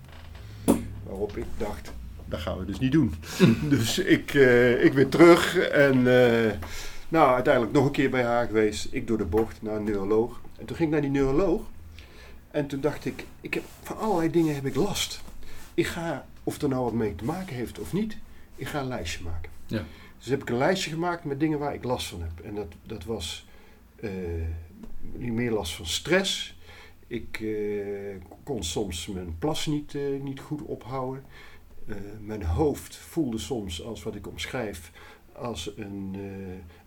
Waarop 1.03 1.37
ik 1.37 1.45
dacht, 1.57 1.91
dat 2.25 2.39
gaan 2.39 2.57
we 2.57 2.65
dus 2.65 2.79
niet 2.79 2.91
doen. 2.91 3.13
dus 3.69 3.99
ik, 3.99 4.33
ik 4.81 4.93
weer 4.93 5.09
terug 5.09 5.57
en... 5.57 6.03
nou, 7.09 7.33
uiteindelijk 7.33 7.73
nog 7.73 7.85
een 7.85 7.91
keer 7.91 8.09
bij 8.09 8.23
haar 8.23 8.47
geweest. 8.47 8.87
Ik 8.91 9.07
door 9.07 9.17
de 9.17 9.25
bocht 9.25 9.61
naar 9.61 9.75
een 9.75 9.83
neuroloog. 9.83 10.41
En 10.59 10.65
toen 10.65 10.75
ging 10.75 10.87
ik 10.87 10.93
naar 10.93 11.11
die 11.11 11.21
neuroloog. 11.21 11.61
En 12.51 12.67
toen 12.67 12.81
dacht 12.81 13.05
ik, 13.05 13.25
ik 13.41 13.53
heb, 13.53 13.63
van 13.81 13.97
allerlei 13.97 14.29
dingen 14.29 14.55
heb 14.55 14.65
ik 14.65 14.75
last. 14.75 15.21
Ik 15.77 15.87
ga, 15.87 16.27
of 16.43 16.61
er 16.61 16.69
nou 16.69 16.83
wat 16.83 16.93
mee 16.93 17.15
te 17.15 17.25
maken 17.25 17.55
heeft 17.55 17.79
of 17.79 17.93
niet, 17.93 18.17
ik 18.55 18.67
ga 18.67 18.79
een 18.79 18.87
lijstje 18.87 19.23
maken. 19.23 19.51
Ja. 19.65 19.83
Dus 20.17 20.27
heb 20.27 20.41
ik 20.41 20.49
een 20.49 20.57
lijstje 20.57 20.89
gemaakt 20.89 21.23
met 21.23 21.39
dingen 21.39 21.59
waar 21.59 21.73
ik 21.73 21.83
last 21.83 22.07
van 22.07 22.21
heb. 22.21 22.39
En 22.43 22.55
dat, 22.55 22.73
dat 22.83 23.03
was 23.03 23.47
eh, 23.95 24.11
niet 24.99 25.31
meer 25.31 25.51
last 25.51 25.75
van 25.75 25.85
stress. 25.85 26.57
Ik 27.07 27.39
eh, 27.39 28.21
kon 28.43 28.63
soms 28.63 29.07
mijn 29.07 29.35
plas 29.39 29.65
niet, 29.65 29.95
eh, 29.95 30.21
niet 30.21 30.39
goed 30.39 30.61
ophouden. 30.61 31.23
Mijn 32.21 32.43
hoofd 32.43 32.95
voelde 32.95 33.37
soms 33.37 33.83
als 33.83 34.03
wat 34.03 34.15
ik 34.15 34.27
omschrijf 34.27 34.91
als 35.31 35.71
een, 35.75 36.15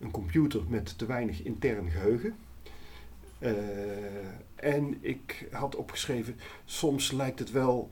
een 0.00 0.10
computer 0.10 0.60
met 0.68 0.98
te 0.98 1.06
weinig 1.06 1.42
intern 1.42 1.90
geheugen. 1.90 2.36
Eh, 3.40 3.52
en 4.54 4.98
ik 5.00 5.48
had 5.50 5.76
opgeschreven, 5.76 6.36
soms 6.64 7.12
lijkt 7.12 7.38
het 7.38 7.50
wel, 7.50 7.88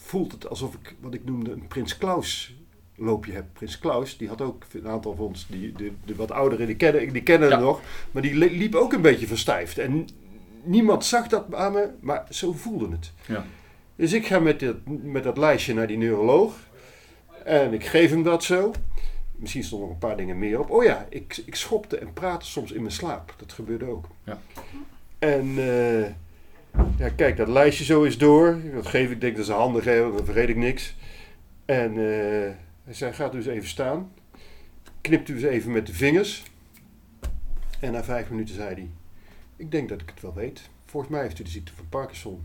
voelt 0.00 0.32
het 0.32 0.48
alsof 0.48 0.74
ik 0.74 0.94
wat 1.00 1.14
ik 1.14 1.24
noemde 1.24 1.50
een 1.52 1.66
Prins 1.68 1.98
Klaus 1.98 2.54
loopje 2.96 3.32
heb. 3.32 3.44
Prins 3.52 3.78
Klaus, 3.78 4.16
die 4.16 4.28
had 4.28 4.40
ook 4.40 4.64
een 4.72 4.88
aantal 4.88 5.14
van 5.14 5.24
ons, 5.26 5.46
die, 5.48 5.72
de, 5.72 5.92
de 6.04 6.14
wat 6.14 6.30
ouderen, 6.30 6.66
die 6.66 6.76
kennen, 6.76 7.12
die 7.12 7.22
kennen 7.22 7.48
Ja. 7.48 7.54
het 7.54 7.64
nog, 7.64 7.80
maar 8.10 8.22
die 8.22 8.34
li- 8.34 8.58
liep 8.58 8.74
ook 8.74 8.92
een 8.92 9.00
beetje 9.02 9.26
verstijfd. 9.26 9.78
En 9.78 10.08
niemand 10.62 11.04
zag 11.04 11.26
dat 11.28 11.54
aan 11.54 11.72
me, 11.72 11.88
maar 12.00 12.26
zo 12.30 12.52
voelde 12.52 12.88
het. 12.90 13.12
Ja. 13.26 13.44
Dus 13.96 14.12
ik 14.12 14.26
ga 14.26 14.38
met, 14.38 14.60
dit, 14.60 14.74
met 15.02 15.22
dat 15.24 15.38
lijstje 15.38 15.74
naar 15.74 15.86
die 15.86 15.96
neuroloog 15.98 16.54
en 17.44 17.72
ik 17.72 17.84
geef 17.86 18.10
hem 18.10 18.22
dat 18.22 18.44
zo. 18.44 18.72
Misschien 19.36 19.64
stonden 19.64 19.88
nog 19.88 19.96
een 19.96 20.08
paar 20.08 20.16
dingen 20.16 20.38
meer 20.38 20.60
op. 20.60 20.70
Oh 20.70 20.84
ja, 20.84 21.06
ik, 21.10 21.42
ik 21.46 21.54
schopte 21.54 21.98
en 21.98 22.12
praatte 22.12 22.46
soms 22.46 22.72
in 22.72 22.80
mijn 22.80 22.92
slaap. 22.92 23.34
Dat 23.36 23.52
gebeurde 23.52 23.84
ook. 23.86 24.06
Ja. 24.24 24.38
En 25.18 25.54
eh, 25.58 26.06
ja, 26.98 27.08
kijk, 27.08 27.36
dat 27.36 27.48
lijstje 27.48 27.84
zo 27.84 28.02
is 28.02 28.18
door. 28.18 28.58
Dat 28.74 28.86
geef 28.86 29.10
ik, 29.10 29.20
denk 29.20 29.36
dat 29.36 29.44
is 29.44 29.50
handig, 29.50 29.84
hè, 29.84 30.00
want 30.02 30.16
dan 30.16 30.24
vergeet 30.24 30.48
ik 30.48 30.56
niks. 30.56 30.96
En 31.64 31.90
eh, 31.90 32.50
hij 32.84 32.94
zei, 32.94 33.12
gaat 33.12 33.34
u 33.34 33.36
eens 33.36 33.46
even 33.46 33.68
staan. 33.68 34.12
Knipt 35.00 35.28
u 35.28 35.34
eens 35.34 35.42
even 35.42 35.72
met 35.72 35.86
de 35.86 35.92
vingers. 35.94 36.42
En 37.80 37.92
na 37.92 38.04
vijf 38.04 38.30
minuten 38.30 38.54
zei 38.54 38.74
hij, 38.74 38.88
ik 39.56 39.70
denk 39.70 39.88
dat 39.88 40.00
ik 40.00 40.08
het 40.08 40.20
wel 40.20 40.34
weet. 40.34 40.68
Volgens 40.84 41.12
mij 41.12 41.22
heeft 41.22 41.38
u 41.38 41.42
de 41.42 41.50
ziekte 41.50 41.72
van 41.74 41.88
Parkinson. 41.88 42.40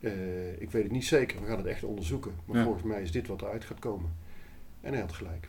Eh, 0.00 0.60
ik 0.60 0.70
weet 0.70 0.82
het 0.82 0.92
niet 0.92 1.04
zeker, 1.06 1.40
we 1.40 1.46
gaan 1.46 1.56
het 1.56 1.66
echt 1.66 1.84
onderzoeken. 1.84 2.32
Maar 2.44 2.56
Ja. 2.56 2.62
volgens 2.64 2.84
mij 2.84 3.02
is 3.02 3.12
dit 3.12 3.26
wat 3.26 3.42
eruit 3.42 3.64
gaat 3.64 3.78
komen. 3.78 4.10
En 4.80 4.92
hij 4.92 5.00
had 5.00 5.12
gelijk. 5.12 5.48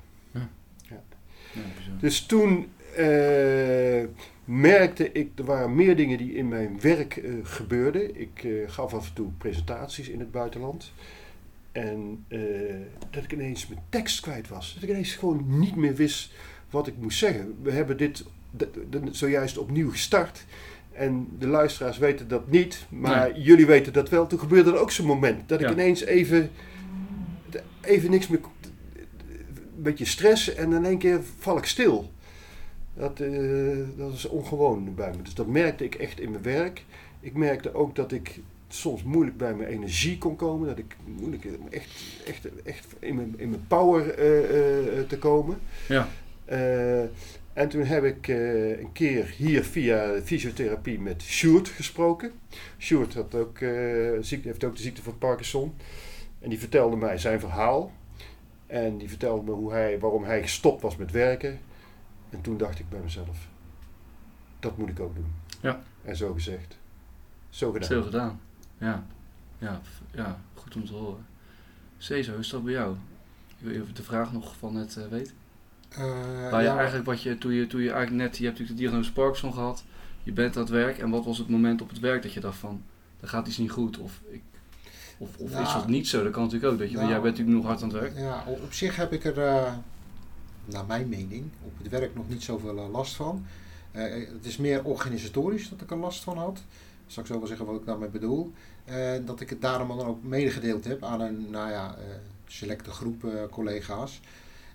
Ja, 1.53 1.63
bizar. 1.77 1.97
Dus 1.99 2.25
toen 2.25 2.71
eh, 2.95 4.03
merkte 4.51 5.11
ik, 5.11 5.31
er 5.35 5.43
waren 5.43 5.75
meer 5.75 5.95
dingen 5.95 6.17
die 6.17 6.33
in 6.33 6.47
mijn 6.47 6.79
werk 6.81 7.17
eh, 7.17 7.33
gebeurden. 7.43 8.19
Ik 8.19 8.43
eh, 8.43 8.51
gaf 8.67 8.93
af 8.93 9.07
en 9.07 9.13
toe 9.13 9.31
presentaties 9.37 10.09
in 10.09 10.19
het 10.19 10.31
buitenland. 10.31 10.91
En 11.71 12.25
eh, 12.27 12.39
dat 13.09 13.23
ik 13.23 13.33
ineens 13.33 13.67
mijn 13.67 13.81
tekst 13.89 14.19
kwijt 14.19 14.47
was. 14.47 14.73
Dat 14.73 14.83
ik 14.83 14.89
ineens 14.89 15.15
gewoon 15.15 15.59
niet 15.59 15.75
meer 15.75 15.95
wist 15.95 16.33
wat 16.69 16.87
ik 16.87 16.93
moest 16.97 17.17
zeggen. 17.17 17.55
We 17.61 17.71
hebben 17.71 17.97
dit 17.97 18.25
zojuist 19.11 19.57
opnieuw 19.57 19.89
gestart. 19.89 20.45
En 20.91 21.27
de 21.39 21.47
luisteraars 21.47 21.97
weten 21.97 22.27
dat 22.27 22.49
niet, 22.49 22.85
maar 22.89 23.39
jullie 23.39 23.65
weten 23.65 23.93
dat 23.93 24.09
wel. 24.09 24.27
Toen 24.27 24.39
gebeurde 24.39 24.71
er 24.71 24.79
ook 24.79 24.91
zo'n 24.91 25.05
moment 25.05 25.49
dat 25.49 25.61
ik 25.61 25.69
ineens 25.69 26.03
even, 26.03 26.51
even 27.81 28.09
niks 28.09 28.27
meer. 28.27 28.39
Een 29.75 29.87
beetje 29.87 30.05
stress 30.05 30.53
en 30.53 30.73
in 30.73 30.85
één 30.85 30.97
keer 30.97 31.19
val 31.37 31.57
ik 31.57 31.65
stil. 31.65 32.11
Dat, 32.93 33.19
eh, 33.19 33.77
dat 33.97 34.13
is 34.13 34.27
ongewoon 34.27 34.95
bij 34.95 35.11
me. 35.11 35.21
Dus 35.21 35.33
dat 35.33 35.47
merkte 35.47 35.83
ik 35.83 35.95
echt 35.95 36.19
in 36.19 36.31
mijn 36.31 36.43
werk. 36.43 36.85
Ik 37.19 37.33
merkte 37.33 37.73
ook 37.73 37.95
dat 37.95 38.11
ik 38.11 38.39
soms 38.67 39.03
moeilijk 39.03 39.37
bij 39.37 39.53
mijn 39.53 39.69
energie 39.69 40.17
kon 40.17 40.35
komen. 40.35 40.67
Dat 40.67 40.77
ik 40.77 40.95
moeilijk 41.05 41.45
echt, 41.69 41.89
echt, 42.25 42.47
echt 42.63 42.87
in, 42.99 43.15
mijn, 43.15 43.33
in 43.37 43.49
mijn 43.49 43.67
power 43.67 44.13
eh, 44.13 44.99
eh, 44.99 45.07
te 45.07 45.17
komen. 45.17 45.57
Ja. 45.87 46.07
En 47.53 47.69
toen 47.69 47.83
heb 47.83 48.03
ik 48.03 48.27
een 48.27 48.91
keer 48.93 49.33
hier 49.37 49.63
via 49.63 50.21
fysiotherapie 50.23 50.99
met 50.99 51.21
Sjoerd 51.21 51.67
gesproken. 51.67 52.31
Sjoerd 52.79 53.13
had 53.13 53.35
ook, 53.35 53.57
ziekte, 54.21 54.47
heeft 54.47 54.63
ook 54.63 54.75
de 54.75 54.81
ziekte 54.81 55.03
van 55.03 55.17
Parkinson. 55.17 55.73
En 56.39 56.49
die 56.49 56.59
vertelde 56.59 56.95
mij 56.95 57.17
zijn 57.17 57.39
verhaal. 57.39 57.91
En 58.67 58.97
die 58.97 59.09
vertelde 59.09 59.43
me 59.43 59.51
hoe 59.51 59.71
hij, 59.71 59.99
waarom 59.99 60.23
hij 60.23 60.41
gestopt 60.41 60.81
was 60.81 60.95
met 60.95 61.11
werken. 61.11 61.59
En 62.31 62.41
toen 62.41 62.57
dacht 62.57 62.79
ik 62.79 62.89
bij 62.89 62.99
mezelf, 62.99 63.47
dat 64.59 64.77
moet 64.77 64.89
ik 64.89 64.99
ook 64.99 65.15
doen. 65.15 65.33
Ja. 65.61 65.81
En 66.03 66.15
zo 66.15 66.33
gezegd, 66.33 66.77
zo 67.49 67.71
gedaan. 67.71 67.87
Veel 67.87 68.03
gedaan. 68.03 68.39
Ja. 68.77 69.05
Ja, 69.57 69.81
ja, 70.11 70.39
goed 70.53 70.75
om 70.75 70.85
te 70.85 70.93
horen. 70.93 71.25
Cesar, 71.97 72.33
hoe 72.33 72.43
is 72.43 72.49
dat 72.49 72.63
bij 72.63 72.73
jou? 72.73 72.95
Ik 73.47 73.55
wil 73.67 73.81
even 73.81 73.95
de 73.95 74.03
vraag 74.03 74.33
nog 74.33 74.55
van 74.55 74.73
net 74.73 74.97
eh, 74.97 75.03
weten. 75.09 75.33
Eh, 75.89 75.99
Waar 76.51 76.61
je 76.61 76.67
ja, 76.67 76.75
eigenlijk 76.77 77.05
wat 77.05 77.21
je, 77.21 77.37
toen 77.37 77.51
je, 77.53 77.67
toen 77.67 77.81
je 77.81 77.91
eigenlijk 77.91 78.21
net, 78.23 78.37
je 78.37 78.45
hebt 78.45 78.59
natuurlijk 78.59 78.77
de 78.79 78.83
diagnose 78.85 79.13
Parkinson 79.13 79.53
gehad, 79.53 79.83
je 80.23 80.31
bent 80.31 80.55
aan 80.55 80.61
het 80.61 80.71
werk 80.71 80.97
en 80.97 81.09
wat 81.09 81.25
was 81.25 81.37
het 81.37 81.49
moment 81.49 81.81
op 81.81 81.89
het 81.89 81.99
werk 81.99 82.21
dat 82.21 82.33
je 82.33 82.39
dacht 82.39 82.57
van, 82.57 82.83
er 83.19 83.27
gaat 83.27 83.47
iets 83.47 83.57
niet 83.57 83.71
goed 83.71 83.97
of, 83.97 84.21
ik, 84.29 84.41
of, 85.17 85.37
of 85.37 85.47
is 85.49 85.53
Nou, 85.53 85.73
dat 85.73 85.87
niet 85.87 86.07
zo? 86.07 86.23
Dat 86.23 86.31
kan 86.31 86.43
natuurlijk 86.43 86.71
ook, 86.73 86.79
dat 86.79 86.89
je, 86.89 86.95
nou, 86.95 87.09
jij 87.09 87.21
bent 87.21 87.37
natuurlijk 87.37 87.57
nog 87.57 87.65
hard 87.65 87.83
aan 87.83 87.89
het 87.89 87.99
werk. 87.99 88.17
Ja, 88.17 88.43
op 88.47 88.61
op 88.63 88.73
zich 88.73 88.95
heb 88.95 89.13
ik 89.13 89.25
er, 89.25 89.39
eh, 89.39 89.73
naar 90.65 90.85
mijn 90.85 91.09
mening, 91.09 91.49
op 91.65 91.71
het 91.77 91.89
werk 91.89 92.15
nog 92.15 92.29
niet 92.29 92.43
zoveel 92.43 92.77
eh, 92.77 92.91
last 92.91 93.15
van. 93.15 93.45
Eh, 93.91 94.03
het 94.11 94.45
is 94.45 94.57
meer 94.57 94.83
organisatorisch 94.83 95.69
dat 95.69 95.81
ik 95.81 95.91
er 95.91 95.97
last 95.97 96.23
van 96.23 96.37
had. 96.37 96.63
Zal 97.07 97.23
ik 97.23 97.29
zo 97.29 97.37
wel 97.37 97.47
zeggen 97.47 97.65
wat 97.65 97.75
ik 97.75 97.85
daarmee 97.85 98.09
bedoel. 98.09 98.51
Dat 99.25 99.41
ik 99.41 99.49
het 99.49 99.61
daarom 99.61 99.87
dan 99.97 100.05
ook 100.05 100.23
medegedeeld 100.23 100.85
heb 100.85 101.03
aan 101.03 101.21
een 101.21 101.49
nou 101.49 101.69
ja, 101.69 101.95
eh, 101.95 102.03
selecte 102.51 102.91
groep 102.91 103.23
eh, 103.25 103.31
collega's. 103.51 104.21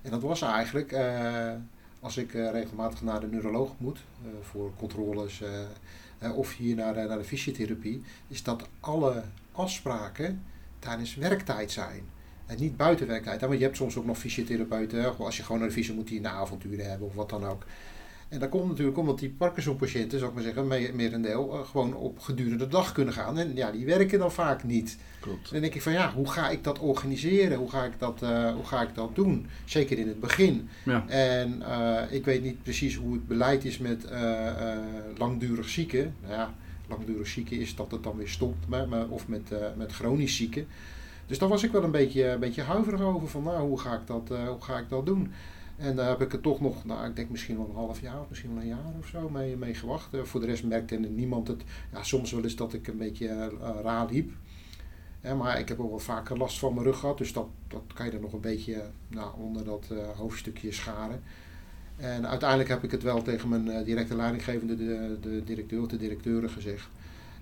En 0.02 0.10
dat 0.10 0.22
was 0.22 0.42
eigenlijk, 0.42 0.92
eh, 0.92 1.52
als 2.00 2.16
ik 2.16 2.34
eh, 2.34 2.50
regelmatig 2.50 3.02
naar 3.02 3.20
de 3.20 3.26
neuroloog 3.26 3.72
moet 3.78 3.98
eh, 4.22 4.30
voor 4.42 4.72
controles 4.76 5.40
eh, 5.42 5.60
eh, 6.18 6.36
of 6.36 6.56
hier 6.56 6.76
naar, 6.76 6.94
naar 6.94 7.18
de 7.18 7.24
fysiotherapie, 7.24 8.02
is 8.28 8.42
dat 8.42 8.68
alle 8.80 9.22
afspraken 9.52 10.42
tijdens 10.78 11.14
werktijd 11.14 11.70
zijn. 11.70 12.02
En 12.46 12.56
niet 12.60 12.76
buiten 12.76 13.06
werktijd. 13.06 13.40
Want 13.40 13.52
je 13.58 13.64
hebt 13.64 13.76
soms 13.76 13.96
ook 13.96 14.06
nog 14.06 14.18
fysiotherapeuten. 14.18 15.16
Als 15.18 15.36
je 15.36 15.42
gewoon 15.42 15.58
naar 15.60 15.68
de 15.68 15.74
fysio 15.74 15.94
moet, 15.94 16.08
die 16.08 16.18
een 16.18 16.26
avonturen 16.28 16.90
hebben 16.90 17.08
of 17.08 17.14
wat 17.14 17.30
dan 17.30 17.44
ook. 17.44 17.64
En 18.28 18.38
dat 18.38 18.48
komt 18.48 18.68
natuurlijk 18.68 18.98
omdat 18.98 19.18
die 19.18 19.28
Parkinson-patiënten, 19.30 20.18
zou 20.18 20.28
ik 20.30 20.34
maar 20.36 20.44
zeggen, 20.44 20.66
me- 20.66 20.90
merendeel, 20.94 21.52
eh, 21.52 21.66
gewoon 21.68 21.94
op 21.94 22.18
gedurende 22.18 22.68
dag 22.68 22.92
kunnen 22.92 23.14
gaan. 23.14 23.38
En 23.38 23.54
ja, 23.54 23.70
die 23.70 23.86
werken 23.86 24.18
dan 24.18 24.32
vaak 24.32 24.64
niet. 24.64 24.96
Klopt. 25.20 25.50
Dan 25.50 25.60
denk 25.60 25.74
ik 25.74 25.82
van 25.82 25.92
ja, 25.92 26.12
hoe 26.12 26.28
ga 26.30 26.50
ik 26.50 26.64
dat 26.64 26.78
organiseren? 26.78 27.58
Hoe 27.58 27.70
ga 27.70 27.84
ik 27.84 27.92
dat, 27.98 28.22
eh, 28.22 28.54
hoe 28.54 28.64
ga 28.64 28.82
ik 28.82 28.94
dat 28.94 29.14
doen? 29.14 29.46
Zeker 29.64 29.98
in 29.98 30.08
het 30.08 30.20
begin. 30.20 30.68
Ja. 30.84 31.04
En 31.08 31.62
eh, 31.62 32.02
ik 32.14 32.24
weet 32.24 32.42
niet 32.42 32.62
precies 32.62 32.94
hoe 32.96 33.12
het 33.12 33.26
beleid 33.26 33.64
is 33.64 33.78
met 33.78 34.04
langdurig 35.16 35.68
zieken. 35.68 36.14
Nou 36.22 36.32
ja, 36.34 36.54
langdurig 36.88 37.26
zieken 37.26 37.58
is 37.60 37.74
dat 37.74 37.90
het 37.90 38.02
dan 38.02 38.16
weer 38.16 38.28
stopt 38.28 38.68
met, 38.68 38.88
met- 38.88 39.08
of 39.08 39.28
met, 39.28 39.50
met 39.76 39.92
chronisch 39.92 40.36
zieken. 40.36 40.66
Dus 41.26 41.38
daar 41.38 41.48
was 41.48 41.62
ik 41.62 41.72
wel 41.72 41.84
een 41.84 41.90
beetje, 41.90 42.26
een 42.26 42.40
beetje 42.40 42.62
huiverig 42.62 43.00
over 43.00 43.28
van 43.28 43.42
nou, 43.42 43.68
hoe 43.68 43.80
ga 43.80 43.94
ik 43.94 44.06
dat, 44.06 44.30
eh, 44.30 44.48
hoe 44.48 44.62
ga 44.62 44.78
ik 44.78 44.88
dat 44.88 45.06
doen? 45.06 45.32
En 45.76 45.96
daar 45.96 46.08
heb 46.08 46.20
ik 46.20 46.32
er 46.32 46.40
toch 46.40 46.60
nog, 46.60 46.84
nou 46.84 47.08
ik 47.08 47.16
denk 47.16 47.30
misschien 47.30 47.56
wel 47.56 47.68
een 47.68 47.74
half 47.74 48.00
jaar 48.00 48.20
of 48.20 48.28
misschien 48.28 48.54
wel 48.54 48.62
een 48.62 48.68
jaar 48.68 48.92
of 48.98 49.06
zo 49.06 49.28
mee, 49.28 49.56
mee 49.56 49.74
gewacht. 49.74 50.14
Eh, 50.14 50.22
voor 50.22 50.40
de 50.40 50.46
rest 50.46 50.64
merkte 50.64 50.96
niemand 50.96 51.48
het. 51.48 51.62
Ja, 51.92 52.02
soms 52.02 52.32
wel 52.32 52.42
eens 52.42 52.56
dat 52.56 52.72
ik 52.72 52.86
een 52.86 52.96
beetje 52.96 53.28
eh, 53.28 53.46
raar 53.82 54.06
liep. 54.10 54.32
Maar 55.36 55.58
ik 55.58 55.68
heb 55.68 55.80
ook 55.80 55.88
wel 55.88 55.98
vaker 55.98 56.38
last 56.38 56.58
van 56.58 56.74
mijn 56.74 56.86
rug 56.86 56.98
gehad. 56.98 57.18
Dus 57.18 57.32
dat, 57.32 57.46
dat 57.68 57.82
kan 57.94 58.06
je 58.06 58.12
er 58.12 58.20
nog 58.20 58.32
een 58.32 58.40
beetje 58.40 58.82
nou, 59.08 59.30
onder 59.38 59.64
dat 59.64 59.92
hoofdstukje 60.16 60.72
scharen. 60.72 61.22
En 61.96 62.28
uiteindelijk 62.28 62.68
heb 62.68 62.84
ik 62.84 62.90
het 62.90 63.02
wel 63.02 63.22
tegen 63.22 63.48
mijn 63.48 63.84
directe 63.84 64.16
leidinggevende, 64.16 64.76
de, 64.76 65.18
de 65.20 65.44
directeur 65.44 65.80
of 65.80 65.86
de 65.86 65.96
directeuren 65.96 66.50
gezegd. 66.50 66.88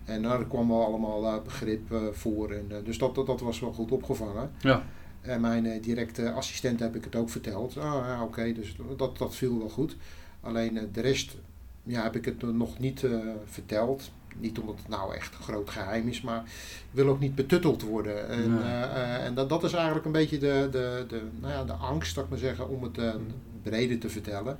En 0.04 0.22
daar 0.22 0.44
kwam 0.46 0.68
wel 0.68 0.84
allemaal 0.86 1.26
eh, 1.26 1.42
begrip 1.44 1.92
eh, 1.92 1.98
voor. 2.12 2.50
En, 2.50 2.66
eh, 2.68 2.76
dus 2.84 2.98
dat, 2.98 3.14
dat, 3.14 3.26
dat 3.26 3.40
was 3.40 3.60
wel 3.60 3.72
goed 3.72 3.90
opgevangen. 3.92 4.50
Ja. 4.60 4.82
En 5.20 5.40
mijn 5.40 5.66
eh, 5.66 5.82
directe 5.82 6.32
assistent 6.32 6.80
heb 6.80 6.94
ik 6.96 7.04
het 7.04 7.16
ook 7.16 7.30
verteld. 7.30 7.76
Ah 7.76 8.04
ja, 8.06 8.22
oké, 8.22 8.52
dus 8.52 8.76
dat, 8.96 9.18
dat 9.18 9.34
viel 9.34 9.58
wel 9.58 9.68
goed. 9.68 9.96
Alleen 10.40 10.76
eh, 10.78 10.84
de 10.92 11.00
rest 11.00 11.36
ja, 11.82 12.02
heb 12.02 12.16
ik 12.16 12.24
het 12.24 12.42
nog 12.42 12.78
niet 12.78 13.04
eh, 13.04 13.12
verteld. 13.44 14.10
Niet 14.36 14.58
omdat 14.58 14.76
het 14.78 14.88
nou 14.88 15.14
echt 15.14 15.34
een 15.34 15.42
groot 15.42 15.70
geheim 15.70 16.08
is, 16.08 16.20
maar 16.20 16.42
ik 16.44 16.84
wil 16.90 17.08
ook 17.08 17.20
niet 17.20 17.34
betutteld 17.34 17.82
worden. 17.82 18.28
En, 18.28 18.54
Nee. 18.54 18.62
eh, 18.62 18.82
eh, 18.82 19.24
en 19.24 19.34
dat, 19.34 19.48
dat 19.48 19.64
is 19.64 19.72
eigenlijk 19.72 20.04
een 20.06 20.12
beetje 20.12 20.38
de, 20.38 20.68
de, 20.70 21.04
de, 21.08 21.22
nou 21.40 21.52
ja, 21.52 21.64
de 21.64 21.72
angst, 21.72 22.14
dat 22.14 22.24
ik 22.24 22.30
maar 22.30 22.38
zeggen, 22.38 22.68
om 22.68 22.82
het 22.82 22.98
eh, 22.98 23.14
breder 23.62 23.98
te 23.98 24.08
vertellen. 24.08 24.58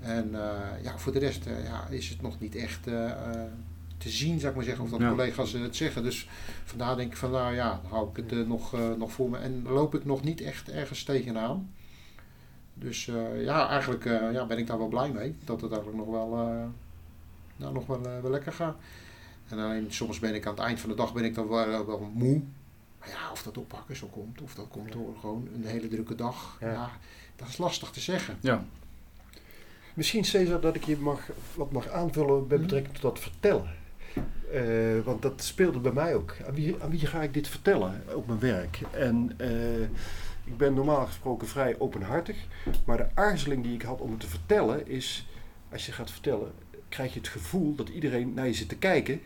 En 0.00 0.34
eh, 0.34 0.82
ja, 0.82 0.98
voor 0.98 1.12
de 1.12 1.18
rest 1.18 1.46
eh, 1.46 1.64
ja, 1.64 1.86
is 1.88 2.08
het 2.08 2.22
nog 2.22 2.40
niet 2.40 2.54
echt 2.56 2.86
eh, 2.86 3.04
eh, 3.10 3.14
te 4.00 4.08
zien, 4.08 4.38
zou 4.38 4.50
ik 4.50 4.56
maar 4.56 4.64
zeggen, 4.64 4.84
of 4.84 4.90
dat 4.90 5.00
Ja. 5.00 5.08
collega's 5.08 5.54
eh, 5.54 5.60
het 5.62 5.76
zeggen. 5.76 6.02
Dus 6.02 6.28
vandaar 6.64 6.96
denk 6.96 7.10
ik 7.10 7.16
van, 7.16 7.30
nou 7.30 7.54
ja, 7.54 7.80
dan 7.82 7.90
hou 7.90 8.08
ik 8.10 8.16
het 8.16 8.32
eh, 8.32 8.38
nog, 8.46 8.74
eh, 8.74 8.80
nog 8.98 9.12
voor 9.12 9.30
me. 9.30 9.38
En 9.38 9.62
loop 9.62 9.94
ik 9.94 10.04
nog 10.04 10.22
niet 10.22 10.40
echt 10.40 10.70
ergens 10.70 11.02
tegenaan. 11.04 11.70
Dus 12.74 13.08
eh, 13.08 13.42
ja, 13.44 13.68
eigenlijk 13.68 14.04
eh, 14.04 14.32
ja, 14.32 14.46
ben 14.46 14.58
ik 14.58 14.66
daar 14.66 14.78
wel 14.78 14.88
blij 14.88 15.10
mee. 15.12 15.36
Dat 15.44 15.60
het 15.60 15.72
eigenlijk 15.72 16.04
nog 16.06 16.10
wel, 16.10 16.38
eh, 16.38 16.64
nou, 17.56 17.72
nog 17.74 17.86
wel, 17.86 18.04
eh, 18.06 18.20
wel 18.22 18.30
lekker 18.30 18.52
gaat. 18.52 18.76
En 19.48 19.58
alleen 19.58 19.92
soms 19.92 20.18
ben 20.18 20.34
ik 20.34 20.46
aan 20.46 20.54
het 20.54 20.62
eind 20.64 20.80
van 20.80 20.88
de 20.90 20.96
dag 20.96 21.12
ben 21.12 21.24
ik 21.24 21.34
dan 21.34 21.48
wel, 21.48 21.86
wel 21.86 22.10
moe. 22.14 22.42
Maar 22.98 23.08
ja, 23.08 23.30
of 23.32 23.42
dat 23.42 23.58
oppakken 23.58 23.96
zo 23.96 24.06
komt, 24.06 24.40
of 24.42 24.54
dat 24.54 24.66
komt 24.68 24.92
door 24.92 25.14
gewoon 25.20 25.48
een 25.54 25.64
hele 25.64 25.88
drukke 25.88 26.14
dag. 26.14 26.56
Ja. 26.60 26.72
Ja. 26.72 26.90
dat 27.36 27.48
is 27.48 27.58
lastig 27.58 27.90
te 27.90 28.00
zeggen. 28.00 28.36
Ja. 28.40 28.64
Misschien, 29.94 30.24
Cesar, 30.24 30.60
dat 30.60 30.74
ik 30.74 30.84
je 30.84 30.96
mag, 30.96 31.28
wat 31.54 31.72
mag 31.72 31.88
aanvullen 31.88 32.40
met 32.40 32.48
Mhm. 32.50 32.60
betrekking 32.60 32.92
tot 32.94 33.02
dat 33.02 33.18
vertellen. 33.18 33.78
Eh, 34.52 35.04
want 35.04 35.22
dat 35.22 35.42
speelde 35.42 35.78
bij 35.78 35.92
mij 35.92 36.14
ook. 36.14 36.36
Aan 36.46 36.54
wie, 36.54 36.76
aan 36.80 36.90
wie 36.90 37.06
ga 37.06 37.22
ik 37.22 37.34
dit 37.34 37.48
vertellen 37.48 38.02
op 38.14 38.26
mijn 38.26 38.38
werk? 38.38 38.80
En 38.90 39.32
eh, 39.36 39.80
ik 40.44 40.56
ben 40.56 40.74
normaal 40.74 41.06
gesproken 41.06 41.48
vrij 41.48 41.74
openhartig. 41.78 42.36
Maar 42.84 42.96
de 42.96 43.08
aarzeling 43.14 43.62
die 43.62 43.74
ik 43.74 43.82
had 43.82 44.00
om 44.00 44.10
het 44.10 44.20
te 44.20 44.28
vertellen 44.28 44.88
is... 44.88 45.28
Als 45.72 45.86
je 45.86 45.92
gaat 45.92 46.10
vertellen, 46.10 46.52
krijg 46.88 47.12
je 47.12 47.18
het 47.18 47.28
gevoel 47.28 47.74
dat 47.74 47.88
iedereen 47.88 48.34
naar 48.34 48.46
je 48.46 48.52
zit 48.52 48.68
te 48.68 48.76
kijken. 48.76 49.20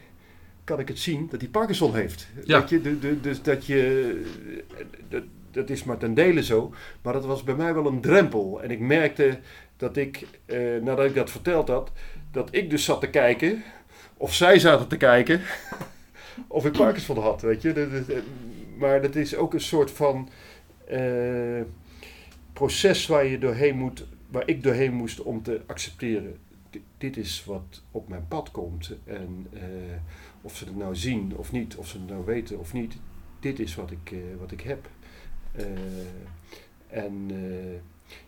Kan 0.64 0.80
ik 0.80 0.88
het 0.88 0.98
zien 0.98 1.28
dat 1.30 1.40
hij 1.40 1.50
Parkinson 1.50 1.94
heeft. 1.94 2.28
Ja. 2.44 2.60
Dat 2.60 2.68
je, 2.68 2.80
de, 2.80 2.98
de, 2.98 3.20
dus 3.20 3.42
dat 3.42 3.66
je... 3.66 4.22
Dat, 5.08 5.22
dat 5.50 5.70
is 5.70 5.84
maar 5.84 5.98
ten 5.98 6.14
dele 6.14 6.42
zo. 6.42 6.74
Maar 7.02 7.12
dat 7.12 7.24
was 7.24 7.42
bij 7.42 7.54
mij 7.54 7.74
wel 7.74 7.86
een 7.86 8.00
drempel. 8.00 8.62
En 8.62 8.70
ik 8.70 8.80
merkte 8.80 9.38
dat 9.76 9.96
ik, 9.96 10.26
eh, 10.46 10.58
nadat 10.82 11.04
ik 11.04 11.14
dat 11.14 11.30
verteld 11.30 11.68
had, 11.68 11.92
dat 12.30 12.48
ik 12.50 12.70
dus 12.70 12.84
zat 12.84 13.00
te 13.00 13.10
kijken, 13.10 13.62
of 14.16 14.34
zij 14.34 14.58
zaten 14.58 14.88
te 14.88 14.96
kijken, 14.96 15.40
of 16.48 16.66
ik 16.66 16.72
Parkinson 16.72 17.18
had, 17.18 17.42
weet 17.42 17.62
je. 17.62 17.72
Eh, 17.72 18.16
maar 18.78 19.02
dat 19.02 19.14
is 19.16 19.36
ook 19.36 19.54
een 19.54 19.60
soort 19.60 19.90
van 19.90 20.28
eh, 20.88 21.60
proces 22.52 23.06
waar 23.06 23.24
je 23.26 23.38
doorheen 23.38 23.76
moet, 23.78 24.06
waar 24.28 24.48
ik 24.48 24.62
doorheen 24.62 24.92
moest 24.92 25.20
om 25.22 25.42
te 25.42 25.60
accepteren. 25.66 26.36
Di- 26.70 26.82
Dit 26.98 27.16
is 27.16 27.44
wat 27.44 27.82
op 27.90 28.08
mijn 28.08 28.28
pad 28.28 28.50
komt. 28.50 28.92
En 29.04 29.46
eh, 29.52 29.60
of 30.42 30.56
ze 30.56 30.64
het 30.64 30.76
nou 30.76 30.96
zien 30.96 31.32
of 31.36 31.52
niet, 31.52 31.76
of 31.76 31.88
ze 31.88 31.98
het 31.98 32.08
nou 32.08 32.24
weten 32.24 32.58
of 32.58 32.72
niet, 32.72 32.94
dit 33.40 33.58
is 33.58 33.74
wat 33.74 33.90
ik, 33.90 34.14
wat 34.38 34.52
ik 34.52 34.60
heb. 34.60 34.88
En 36.88 37.30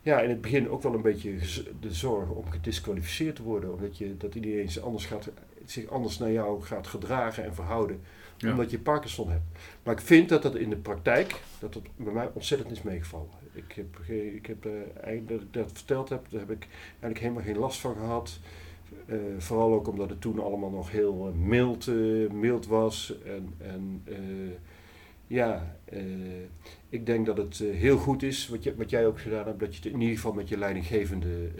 ja, 0.02 0.20
in 0.20 0.28
het 0.28 0.40
begin 0.40 0.68
ook 0.70 0.82
wel 0.82 0.94
een 0.94 1.02
beetje 1.02 1.32
de 1.80 1.94
zorg 1.94 2.28
om 2.28 2.50
gedisqualificeerd 2.50 3.36
te 3.36 3.42
worden. 3.42 3.72
Omdat 3.72 3.98
je, 3.98 4.16
dat 4.16 4.34
iedereen 4.34 4.68
anders, 4.82 5.04
gaat, 5.06 5.28
zich 5.70 5.88
anders 5.88 6.18
naar 6.18 6.32
jou 6.32 6.62
gaat 6.62 6.86
gedragen 6.86 7.44
en 7.44 7.54
verhouden. 7.54 8.00
Ja. 8.36 8.50
Omdat 8.50 8.70
je 8.70 8.78
Parkinson 8.78 9.30
hebt. 9.30 9.44
Maar 9.82 9.94
ik 9.94 10.00
vind 10.00 10.28
dat 10.28 10.42
dat 10.42 10.54
in 10.54 10.70
de 10.70 10.76
praktijk, 10.76 11.42
dat 11.58 11.72
dat 11.72 11.82
bij 11.96 12.12
mij 12.12 12.30
ontzettend 12.34 12.70
is 12.70 12.82
meegevallen. 12.82 13.28
Ik 13.52 13.72
heb, 13.72 13.98
ik 14.34 14.46
heb 14.46 14.64
eh, 14.64 15.20
dat 15.26 15.40
ik 15.40 15.52
dat 15.52 15.72
verteld 15.72 16.08
heb, 16.08 16.26
daar 16.30 16.40
heb 16.40 16.50
ik 16.50 16.66
eigenlijk 16.90 17.20
helemaal 17.20 17.42
geen 17.42 17.58
last 17.58 17.80
van 17.80 17.94
gehad. 17.94 18.38
Eh, 19.06 19.16
vooral 19.38 19.72
ook 19.72 19.88
omdat 19.88 20.10
het 20.10 20.20
toen 20.20 20.38
allemaal 20.38 20.70
nog 20.70 20.90
heel 20.90 21.26
eh, 21.26 21.46
mild, 21.46 21.86
mild 22.32 22.66
was. 22.66 23.14
En, 23.24 23.54
en 23.58 24.02
ja, 25.26 25.76
ik 26.88 27.06
denk 27.06 27.26
dat 27.26 27.36
het 27.36 27.58
heel 27.58 27.98
goed 27.98 28.22
is, 28.22 28.48
wat, 28.48 28.62
je, 28.62 28.74
wat 28.74 28.90
jij 28.90 29.06
ook 29.06 29.20
gedaan 29.20 29.46
hebt, 29.46 29.60
dat 29.60 29.76
je 29.76 29.82
het 29.82 29.92
in 29.92 30.00
ieder 30.00 30.16
geval 30.16 30.32
met 30.32 30.48
je 30.48 30.58
leidinggevende 30.58 31.50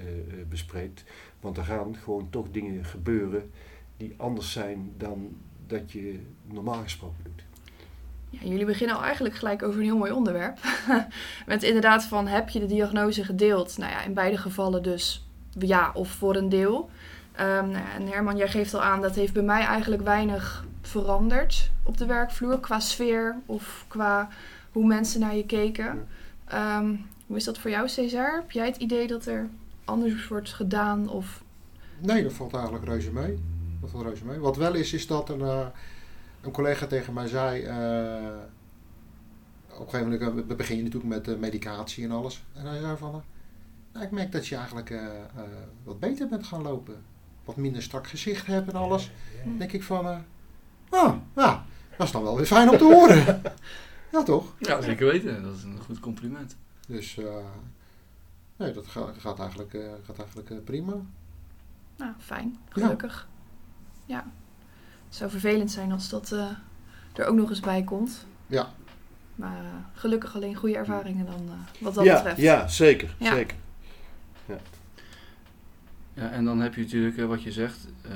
bespreekt. 0.48 1.04
Want 1.40 1.56
er 1.56 1.64
gaan 1.64 1.96
gewoon 1.96 2.30
toch 2.30 2.50
dingen 2.50 2.84
gebeuren 2.84 3.50
die 3.96 4.14
anders 4.16 4.52
zijn 4.52 4.92
dan 4.96 5.36
dat 5.66 5.92
je 5.92 6.20
normaal 6.46 6.82
gesproken 6.82 7.24
doet. 7.24 7.44
Ja, 8.30 8.48
jullie 8.48 8.64
beginnen 8.64 8.96
al 8.96 9.02
eigenlijk 9.02 9.34
gelijk 9.34 9.62
over 9.62 9.78
een 9.78 9.84
heel 9.84 9.96
mooi 9.96 10.12
onderwerp. 10.12 10.58
Met 11.46 11.62
inderdaad 11.62 12.04
van, 12.04 12.26
heb 12.26 12.48
je 12.48 12.58
de 12.58 12.66
diagnose 12.66 13.24
gedeeld? 13.24 13.78
Nou 13.78 13.90
ja, 13.90 14.02
in 14.02 14.14
beide 14.14 14.36
gevallen 14.36 14.82
dus 14.82 15.26
ja, 15.58 15.90
of 15.94 16.08
voor 16.08 16.36
een 16.36 16.48
deel. 16.48 16.90
Ehm, 17.32 17.70
nou 17.70 17.84
ja, 17.84 17.94
en 17.94 18.06
Herman, 18.06 18.36
jij 18.36 18.48
geeft 18.48 18.74
al 18.74 18.82
aan, 18.82 19.02
dat 19.02 19.14
heeft 19.14 19.32
bij 19.32 19.42
mij 19.42 19.64
eigenlijk 19.64 20.02
weinig 20.02 20.64
veranderd 20.82 21.70
op 21.82 21.96
de 21.96 22.06
werkvloer. 22.06 22.60
Qua 22.60 22.80
sfeer 22.80 23.36
of 23.46 23.84
qua 23.88 24.28
hoe 24.72 24.86
mensen 24.86 25.20
naar 25.20 25.36
je 25.36 25.46
keken. 25.46 26.08
Ehm, 26.44 26.94
hoe 27.26 27.36
is 27.36 27.44
dat 27.44 27.58
voor 27.58 27.70
jou, 27.70 27.88
Cesar? 27.88 28.34
Heb 28.34 28.50
jij 28.50 28.66
het 28.66 28.76
idee 28.76 29.06
dat 29.06 29.26
er 29.26 29.48
anders 29.84 30.28
wordt 30.28 30.52
gedaan? 30.52 31.08
Of... 31.08 31.42
Nee, 31.98 32.22
dat 32.22 32.32
valt 32.32 32.54
eigenlijk 32.54 32.84
reuze 32.84 33.12
mee. 33.12 33.38
Dat 33.80 33.90
valt 33.90 34.04
reuze 34.04 34.24
mee. 34.24 34.38
Wat 34.38 34.56
wel 34.56 34.74
is, 34.74 34.92
is 34.92 35.06
dat 35.06 35.28
een, 35.28 35.40
eh, 35.40 35.66
een 36.40 36.50
collega 36.50 36.86
tegen 36.86 37.12
mij 37.12 37.26
zei... 37.26 37.62
eh, 37.62 38.38
op 39.78 39.80
een 39.86 39.90
gegeven 39.90 40.10
moment 40.10 40.38
eh, 40.40 40.46
we 40.48 40.54
begin 40.54 40.76
je 40.76 40.82
natuurlijk 40.82 41.26
met 41.26 41.40
medicatie 41.40 42.04
en 42.04 42.10
alles. 42.10 42.44
En 42.52 42.66
hij 42.66 42.80
zei 42.80 42.96
van... 42.96 43.22
nou, 43.92 44.04
ik 44.04 44.10
merk 44.10 44.32
dat 44.32 44.46
je 44.46 44.56
eigenlijk 44.56 44.94
wat 45.84 46.00
beter 46.00 46.28
bent 46.28 46.46
gaan 46.46 46.62
lopen. 46.62 47.02
Wat 47.44 47.56
minder 47.56 47.82
strak 47.82 48.06
gezicht 48.06 48.46
hebt 48.46 48.68
en 48.68 48.74
alles. 48.76 49.10
Denk 49.58 49.72
ik 49.72 49.82
van... 49.82 50.06
eh 50.06 50.18
oh, 50.90 51.14
ja, 51.36 51.64
dat 51.96 52.06
is 52.06 52.12
dan 52.12 52.22
wel 52.22 52.36
weer 52.36 52.46
fijn 52.46 52.70
om 52.70 52.78
te 52.78 52.84
horen. 52.84 53.42
ja, 54.12 54.22
toch? 54.22 54.54
Ja, 54.58 54.80
zeker 54.80 55.06
weten. 55.06 55.42
Dat 55.42 55.56
is 55.56 55.62
een 55.62 55.78
goed 55.80 56.00
compliment. 56.00 56.56
Dus... 56.88 57.18
eh, 57.18 57.24
nee, 58.56 58.72
dat 58.72 58.86
gaat, 59.18 59.38
eigenlijk, 59.40 59.74
eh, 59.74 59.80
gaat 60.02 60.18
eigenlijk 60.18 60.64
prima. 60.64 60.94
Nou, 61.96 62.12
fijn. 62.18 62.58
Gelukkig. 62.68 63.28
Ja. 64.06 64.24
Het 65.06 65.16
zou 65.16 65.30
vervelend 65.30 65.70
zijn 65.70 65.92
als 65.92 66.08
dat 66.08 66.32
eh, 66.32 66.50
er 67.12 67.26
ook 67.26 67.36
nog 67.36 67.50
eens 67.50 67.60
bij 67.60 67.82
komt. 67.82 68.26
Ja. 68.46 68.68
Maar 69.34 69.64
eh, 69.64 69.70
gelukkig 69.94 70.34
alleen 70.34 70.54
goede 70.54 70.76
ervaringen 70.76 71.26
dan, 71.26 71.48
eh, 71.48 71.82
wat 71.82 71.94
dat 71.94 72.04
ja, 72.04 72.14
betreft. 72.14 72.40
ja, 72.40 72.68
zeker. 72.68 73.14
Ja. 73.18 73.34
zeker. 73.34 73.56
Ja, 76.14 76.30
en 76.30 76.44
dan 76.44 76.60
heb 76.60 76.74
je 76.74 76.80
natuurlijk 76.80 77.16
wat 77.16 77.42
je 77.42 77.52
zegt, 77.52 77.86
eh 78.02 78.10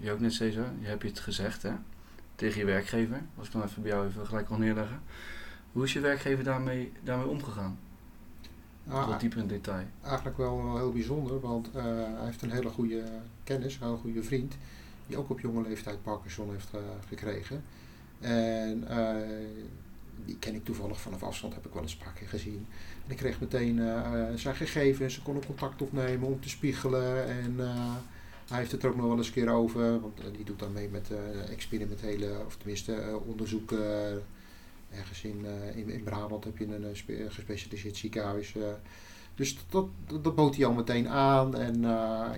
je 0.00 0.10
ook 0.10 0.20
net 0.20 0.32
Cesar, 0.32 0.66
je 0.80 0.86
hebt 0.86 1.02
je 1.02 1.08
het 1.08 1.20
gezegd 1.20 1.62
hè, 1.62 1.72
tegen 2.34 2.58
je 2.58 2.66
werkgever. 2.66 3.22
Als 3.38 3.46
ik 3.46 3.52
dan 3.52 3.62
even 3.62 3.82
bij 3.82 3.90
jou 3.90 4.06
even 4.06 4.26
gelijk 4.26 4.46
kan 4.46 4.60
neerleggen. 4.60 5.00
Hoe 5.72 5.84
is 5.84 5.92
je 5.92 6.00
werkgever 6.00 6.44
daarmee, 6.44 6.92
daarmee 7.02 7.26
omgegaan? 7.26 7.78
Ah, 8.88 9.08
Wat 9.08 9.20
dieper 9.20 9.38
in 9.38 9.46
detail. 9.46 9.84
eigenlijk 10.02 10.36
wel, 10.36 10.64
wel 10.64 10.76
heel 10.76 10.92
bijzonder, 10.92 11.40
want 11.40 11.70
eh, 11.70 11.82
hij 11.84 12.24
heeft 12.24 12.42
een 12.42 12.50
hele 12.50 12.68
goede 12.68 13.02
kennis, 13.44 13.74
een 13.74 13.86
hele 13.86 13.96
goede 13.96 14.22
vriend, 14.22 14.56
die 15.10 15.18
ook 15.18 15.30
op 15.30 15.40
jonge 15.40 15.62
leeftijd 15.62 16.02
Parkinson 16.02 16.50
heeft 16.50 16.68
eh, 16.74 16.80
gekregen. 17.08 17.64
En 18.20 18.88
eh, 18.88 19.14
die 20.24 20.36
ken 20.38 20.54
ik 20.54 20.64
toevallig 20.64 21.00
vanaf 21.00 21.22
afstand, 21.22 21.54
heb 21.54 21.66
ik 21.66 21.72
wel 21.72 21.82
eens 21.82 21.92
een 21.92 22.04
paar 22.04 22.12
keer 22.12 22.28
gezien. 22.28 22.66
En 23.04 23.10
ik 23.10 23.16
kreeg 23.16 23.40
meteen 23.40 23.78
eh, 23.78 24.12
zijn 24.34 24.54
gegevens, 24.54 25.14
ze 25.14 25.22
konden 25.22 25.46
contact 25.46 25.82
opnemen 25.82 26.28
om 26.28 26.40
te 26.40 26.48
spiegelen. 26.48 27.28
En 27.28 27.56
hij 28.48 28.58
heeft 28.58 28.72
het 28.72 28.82
er 28.82 28.88
ook 28.88 28.96
nog 28.96 29.06
wel 29.06 29.16
eens 29.16 29.26
een 29.26 29.32
keer 29.32 29.48
over, 29.48 30.00
want 30.00 30.20
die 30.36 30.44
doet 30.44 30.58
dan 30.58 30.72
mee 30.72 30.88
met 30.88 31.10
experimentele, 31.50 32.42
of 32.46 32.56
tenminste 32.56 33.20
onderzoeken. 33.26 34.22
ergens 34.90 35.22
in, 35.22 35.46
in, 35.74 35.88
in 35.88 36.02
Brabant 36.02 36.44
heb 36.44 36.58
je 36.58 36.66
een 36.66 36.96
spe- 36.96 37.26
gespecialiseerd 37.28 37.96
ziekenhuis. 37.96 38.54
dus 39.34 39.66
dat, 39.70 39.88
dat, 40.06 40.24
dat 40.24 40.34
bood 40.34 40.56
hij 40.56 40.64
al 40.64 40.72
meteen 40.72 41.08
aan. 41.08 41.54
En 41.54 41.80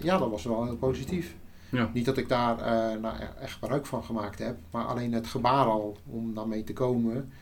ja, 0.02 0.18
dat 0.18 0.30
was 0.30 0.44
wel 0.44 0.64
heel 0.64 0.76
positief. 0.76 1.34
Ja. 1.72 1.90
Niet 1.92 2.04
dat 2.04 2.16
ik 2.16 2.28
daar 2.28 2.58
eh, 2.58 3.00
nou, 3.00 3.16
echt 3.40 3.52
gebruik 3.52 3.86
van 3.86 4.04
gemaakt 4.04 4.38
heb. 4.38 4.56
Maar 4.70 4.84
alleen 4.84 5.12
het 5.12 5.26
gebaar 5.26 5.64
al 5.66 5.96
om 6.06 6.34
daarmee 6.34 6.64
te 6.64 6.72
komen. 6.72 7.32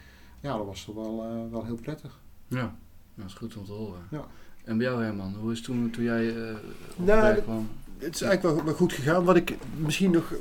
Ja, 0.41 0.57
dat 0.57 0.67
was 0.67 0.85
toch 0.85 0.95
wel, 0.95 1.25
eh, 1.25 1.51
wel 1.51 1.65
heel 1.65 1.79
prettig. 1.83 2.21
Ja, 2.49 2.75
dat 3.15 3.27
is 3.27 3.35
goed 3.35 3.57
om 3.57 3.65
te 3.65 3.73
horen. 3.73 4.01
Ja. 4.11 4.25
En 4.65 4.77
bij 4.77 4.87
jou 4.87 5.03
Herman, 5.03 5.35
hoe 5.41 5.53
is 5.53 5.57
het 5.57 5.67
toen, 5.67 5.91
toen 5.91 6.05
jij 6.05 6.37
eh 6.37 6.55
op 6.97 7.07
Nou, 7.07 7.35
kwam? 7.41 7.69
Het 7.99 8.15
is 8.15 8.23
eigenlijk 8.23 8.57
wel, 8.57 8.65
wel 8.65 8.75
goed 8.75 8.93
gegaan. 8.93 9.25
Wat 9.25 9.37
ik 9.37 9.57
misschien 9.77 10.11
nog, 10.11 10.33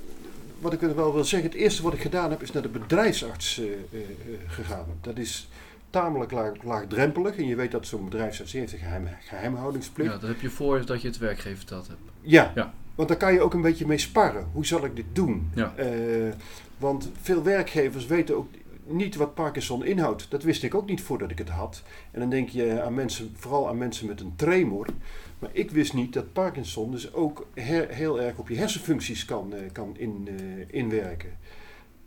wat 0.59 0.73
ik 0.73 0.79
wel 0.79 1.13
wil 1.13 1.23
zeggen, 1.23 1.49
het 1.49 1.59
eerste 1.59 1.83
wat 1.83 1.93
ik 1.93 2.01
gedaan 2.01 2.29
heb, 2.29 2.41
is 2.41 2.51
naar 2.51 2.61
de 2.61 2.69
bedrijfsarts 2.69 3.59
eh, 3.59 3.65
eh, 3.65 3.71
eh, 3.71 4.39
gegaan. 4.47 4.85
Dat 5.01 5.17
is 5.17 5.49
tamelijk 5.89 6.31
laag, 6.31 6.63
laagdrempelig. 6.63 7.35
En 7.35 7.47
je 7.47 7.55
weet 7.55 7.71
dat 7.71 7.87
zo'n 7.87 8.05
bedrijfsarts 8.05 8.51
heeft 8.51 8.73
een 8.73 8.79
geheim, 8.79 9.07
geheimhoudingsplicht. 9.19 10.11
Ja, 10.11 10.17
dat 10.17 10.29
heb 10.29 10.41
je 10.41 10.49
voor 10.49 10.85
dat 10.85 11.01
je 11.01 11.07
het 11.07 11.17
werkgever 11.17 11.57
verteld 11.57 11.87
hebt. 11.87 11.99
Ja, 12.21 12.51
Ja. 12.55 12.73
Want 12.99 13.11
daar 13.11 13.17
kan 13.19 13.33
je 13.33 13.41
ook 13.41 13.53
een 13.53 13.61
beetje 13.61 13.87
mee 13.87 13.97
sparren. 13.97 14.47
Hoe 14.53 14.65
zal 14.65 14.85
ik 14.85 14.95
dit 14.95 15.05
doen? 15.13 15.49
Ja. 15.55 15.73
Eh, 15.75 15.87
want 16.77 17.11
veel 17.21 17.43
werkgevers 17.43 18.05
weten 18.05 18.37
ook 18.37 18.47
niet 18.85 19.15
wat 19.15 19.33
Parkinson 19.33 19.85
inhoudt. 19.85 20.31
Dat 20.31 20.43
wist 20.43 20.63
ik 20.63 20.75
ook 20.75 20.85
niet 20.87 21.01
voordat 21.01 21.31
ik 21.31 21.37
het 21.37 21.49
had. 21.49 21.83
En 22.11 22.19
dan 22.19 22.29
denk 22.29 22.49
je 22.49 22.81
aan 22.81 22.93
mensen, 22.93 23.31
vooral 23.35 23.67
aan 23.67 23.77
mensen 23.77 24.07
met 24.07 24.19
een 24.21 24.33
tremor. 24.35 24.85
Maar 25.39 25.49
ik 25.53 25.71
wist 25.71 25.93
niet 25.93 26.13
dat 26.13 26.33
Parkinson 26.33 26.91
dus 26.91 27.13
ook 27.13 27.47
her- 27.53 27.89
heel 27.89 28.21
erg 28.21 28.37
op 28.37 28.49
je 28.49 28.55
hersenfuncties 28.55 29.25
kan, 29.25 29.53
eh, 29.53 29.59
kan 29.71 29.95
in, 29.97 30.27
eh, 30.27 30.79
inwerken. 30.79 31.37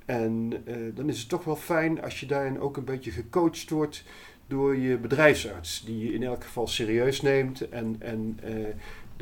En 0.05 0.53
dan 0.95 1.09
is 1.09 1.19
het 1.21 1.29
toch 1.29 1.45
wel 1.45 1.57
fijn 1.57 2.03
als 2.03 2.21
je 2.21 2.27
daarin 2.27 2.61
ook 2.61 2.77
een 2.77 2.85
beetje 2.85 3.11
gecoacht 3.11 3.71
wordt 3.71 4.05
door 4.47 4.77
je 4.77 4.97
bedrijfsarts. 4.97 5.83
Die 5.85 6.05
je 6.05 6.13
in 6.13 6.23
elk 6.23 6.45
geval 6.45 6.67
serieus 6.67 7.21
neemt 7.23 7.69
en, 7.69 7.97
en 7.99 8.39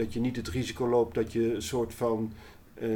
dat 0.01 0.13
je 0.13 0.21
niet 0.21 0.37
het 0.37 0.49
risico 0.49 0.89
loopt 0.89 1.15
dat 1.15 1.33
je 1.33 1.55
een 1.55 1.63
soort 1.63 1.95
van 1.95 2.33
eh, 2.75 2.89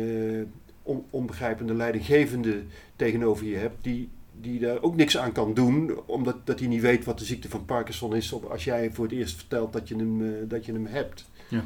on- 0.83 1.05
onbegrijpende 1.11 1.75
leidinggevende 1.75 2.63
tegenover 2.97 3.47
je 3.47 3.57
hebt, 3.57 3.77
die, 3.81 4.09
die 4.41 4.59
daar 4.61 4.83
ook 4.83 4.97
niks 4.97 5.19
aan 5.19 5.33
kan 5.33 5.55
doen, 5.55 5.99
omdat 6.07 6.47
dat 6.47 6.59
hij 6.59 6.69
niet 6.69 6.81
weet 6.81 7.05
wat 7.05 7.19
de 7.19 7.25
ziekte 7.25 7.49
van 7.49 7.65
Parkinson 7.65 8.15
is, 8.17 8.35
als 8.49 8.65
jij 8.65 8.91
voor 8.93 9.05
het 9.05 9.15
eerst 9.15 9.37
vertelt 9.37 9.73
dat 9.73 9.89
je 9.89 9.97
hem, 9.97 10.23
eh, 10.23 10.49
dat 10.49 10.65
je 10.67 10.73
hem 10.73 10.87
hebt. 10.87 11.25
Ja. 11.49 11.65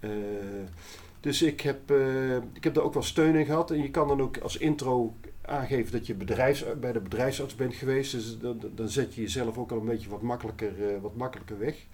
Eh, 0.00 0.10
dus 1.20 1.42
ik 1.42 1.60
heb, 1.60 1.90
ik 2.52 2.64
heb 2.64 2.74
daar 2.74 2.84
ook 2.84 2.94
wel 2.94 3.02
steun 3.02 3.34
in 3.34 3.46
gehad. 3.46 3.70
En 3.70 3.82
je 3.82 3.90
kan 3.90 4.08
dan 4.08 4.20
ook 4.20 4.38
als 4.38 4.56
intro 4.56 5.14
aangeven 5.42 5.92
dat 5.92 6.06
je 6.06 6.14
bedrijfs, 6.14 6.64
bij 6.80 6.92
de 6.92 7.00
bedrijfsarts 7.00 7.54
bent 7.54 7.74
geweest. 7.74 8.12
Dus 8.12 8.38
dan, 8.38 8.60
dan 8.74 8.88
zet 8.88 9.14
je 9.14 9.20
jezelf 9.20 9.58
ook 9.58 9.70
al 9.72 9.78
een 9.78 9.84
beetje 9.86 10.08
wat 10.08 10.22
makkelijker, 10.22 11.00
wat 11.00 11.16
makkelijker 11.16 11.58
weg. 11.58 11.86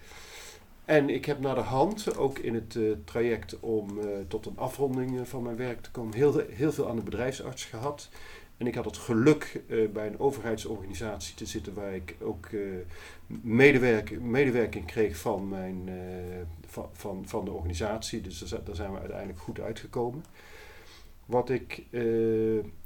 En 0.91 1.09
ik 1.09 1.25
heb 1.25 1.41
naar 1.41 1.55
de 1.55 1.61
hand, 1.61 2.17
ook 2.17 2.39
in 2.39 2.55
het 2.55 2.77
eh, 2.77 2.83
traject 3.05 3.61
om 3.61 3.99
eh, 3.99 4.07
tot 4.29 4.47
een 4.47 4.59
afronding 4.59 5.19
eh, 5.19 5.25
van 5.25 5.43
mijn 5.43 5.57
werk 5.57 5.81
te 5.81 5.91
komen, 5.91 6.15
heel, 6.15 6.43
heel 6.49 6.73
veel 6.73 6.89
aan 6.89 6.97
de 6.97 7.03
bedrijfsarts 7.03 7.65
gehad. 7.65 8.09
En 8.57 8.67
ik 8.67 8.75
had 8.75 8.85
het 8.85 8.97
geluk 8.97 9.63
bij 9.93 10.07
een 10.07 10.19
overheidsorganisatie 10.19 11.35
te 11.35 11.47
zitten 11.47 11.75
waar 11.75 11.95
ik 11.95 12.17
ook 12.21 12.49
medewerking, 14.21 14.87
kreeg 14.87 15.17
van, 15.17 15.49
mijn, 15.49 15.91
van, 16.93 17.23
van, 17.27 17.45
de 17.45 17.51
organisatie. 17.51 18.21
Dus 18.21 18.39
daar, 18.39 18.65
daar 18.65 18.75
zijn 18.75 18.93
we 18.93 18.99
uiteindelijk 18.99 19.39
goed 19.39 19.61
uitgekomen. 19.61 20.25
Wat 21.27 21.51
ik 21.51 21.83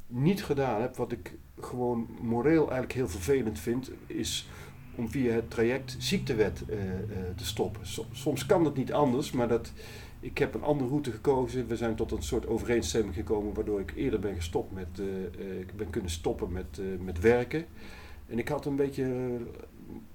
niet 0.07 0.45
gedaan 0.45 0.81
heb, 0.81 0.97
wat 0.97 1.13
ik 1.13 1.35
gewoon 1.61 2.09
moreel 2.21 2.63
eigenlijk 2.63 2.93
heel 2.93 3.09
vervelend 3.09 3.59
vind, 3.59 3.91
is 4.07 4.49
om 4.97 5.09
via 5.11 5.33
het 5.33 5.51
traject 5.51 5.97
ziektewet 5.99 6.63
eh, 6.69 6.79
eh, 6.93 6.99
te 7.37 7.45
stoppen. 7.47 7.87
Som- 7.87 8.07
Soms 8.13 8.47
kan 8.47 8.65
het 8.65 8.77
niet 8.77 8.93
anders, 8.93 9.31
maar 9.33 9.49
dat, 9.49 9.73
ik 10.21 10.39
heb 10.39 10.55
een 10.55 10.63
andere 10.63 10.89
route 10.89 11.11
gekozen. 11.13 11.67
We 11.67 11.77
zijn 11.77 11.95
tot 11.95 12.13
een 12.13 12.23
soort 12.23 12.47
overeenstemming 12.47 13.15
gekomen 13.15 13.55
waardoor 13.55 13.81
ik 13.81 13.93
eerder 13.97 14.21
ben 14.21 14.35
gestopt 14.35 14.73
met, 14.73 14.87
eh, 14.99 15.59
ik 15.61 15.77
ben 15.77 15.91
kunnen 15.91 16.11
stoppen 16.11 16.53
met, 16.53 16.81
met 17.05 17.21
werken. 17.21 17.65
En 18.27 18.39
ik 18.39 18.49
had 18.49 18.67
een 18.67 18.77
beetje, 18.77 19.37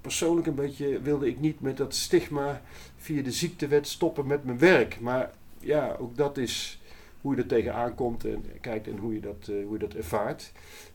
persoonlijk 0.01 0.47
een 0.47 0.55
beetje, 0.55 1.01
wilde 1.01 1.27
ik 1.27 1.39
niet 1.39 1.61
met 1.61 1.77
dat 1.77 1.95
stigma 1.95 2.61
via 2.97 3.21
de 3.23 3.31
ziektewet 3.31 3.87
stoppen 3.87 4.27
met 4.27 4.43
mijn 4.45 4.59
werk. 4.59 4.99
Maar 4.99 5.31
ja, 5.59 5.95
ook 5.99 6.17
dat 6.17 6.37
is 6.37 6.79
hoe 7.21 7.35
je 7.35 7.41
er 7.41 7.47
tegenaan 7.47 7.95
komt 7.95 8.25
en 8.25 8.43
kijkt 8.61 8.87
en 8.87 8.97
hoe 8.97 9.13
je 9.13 9.19
dat, 9.19 9.45
hoe 9.45 9.73
je 9.73 9.79
dat 9.79 9.93
ervaart. 9.93 10.51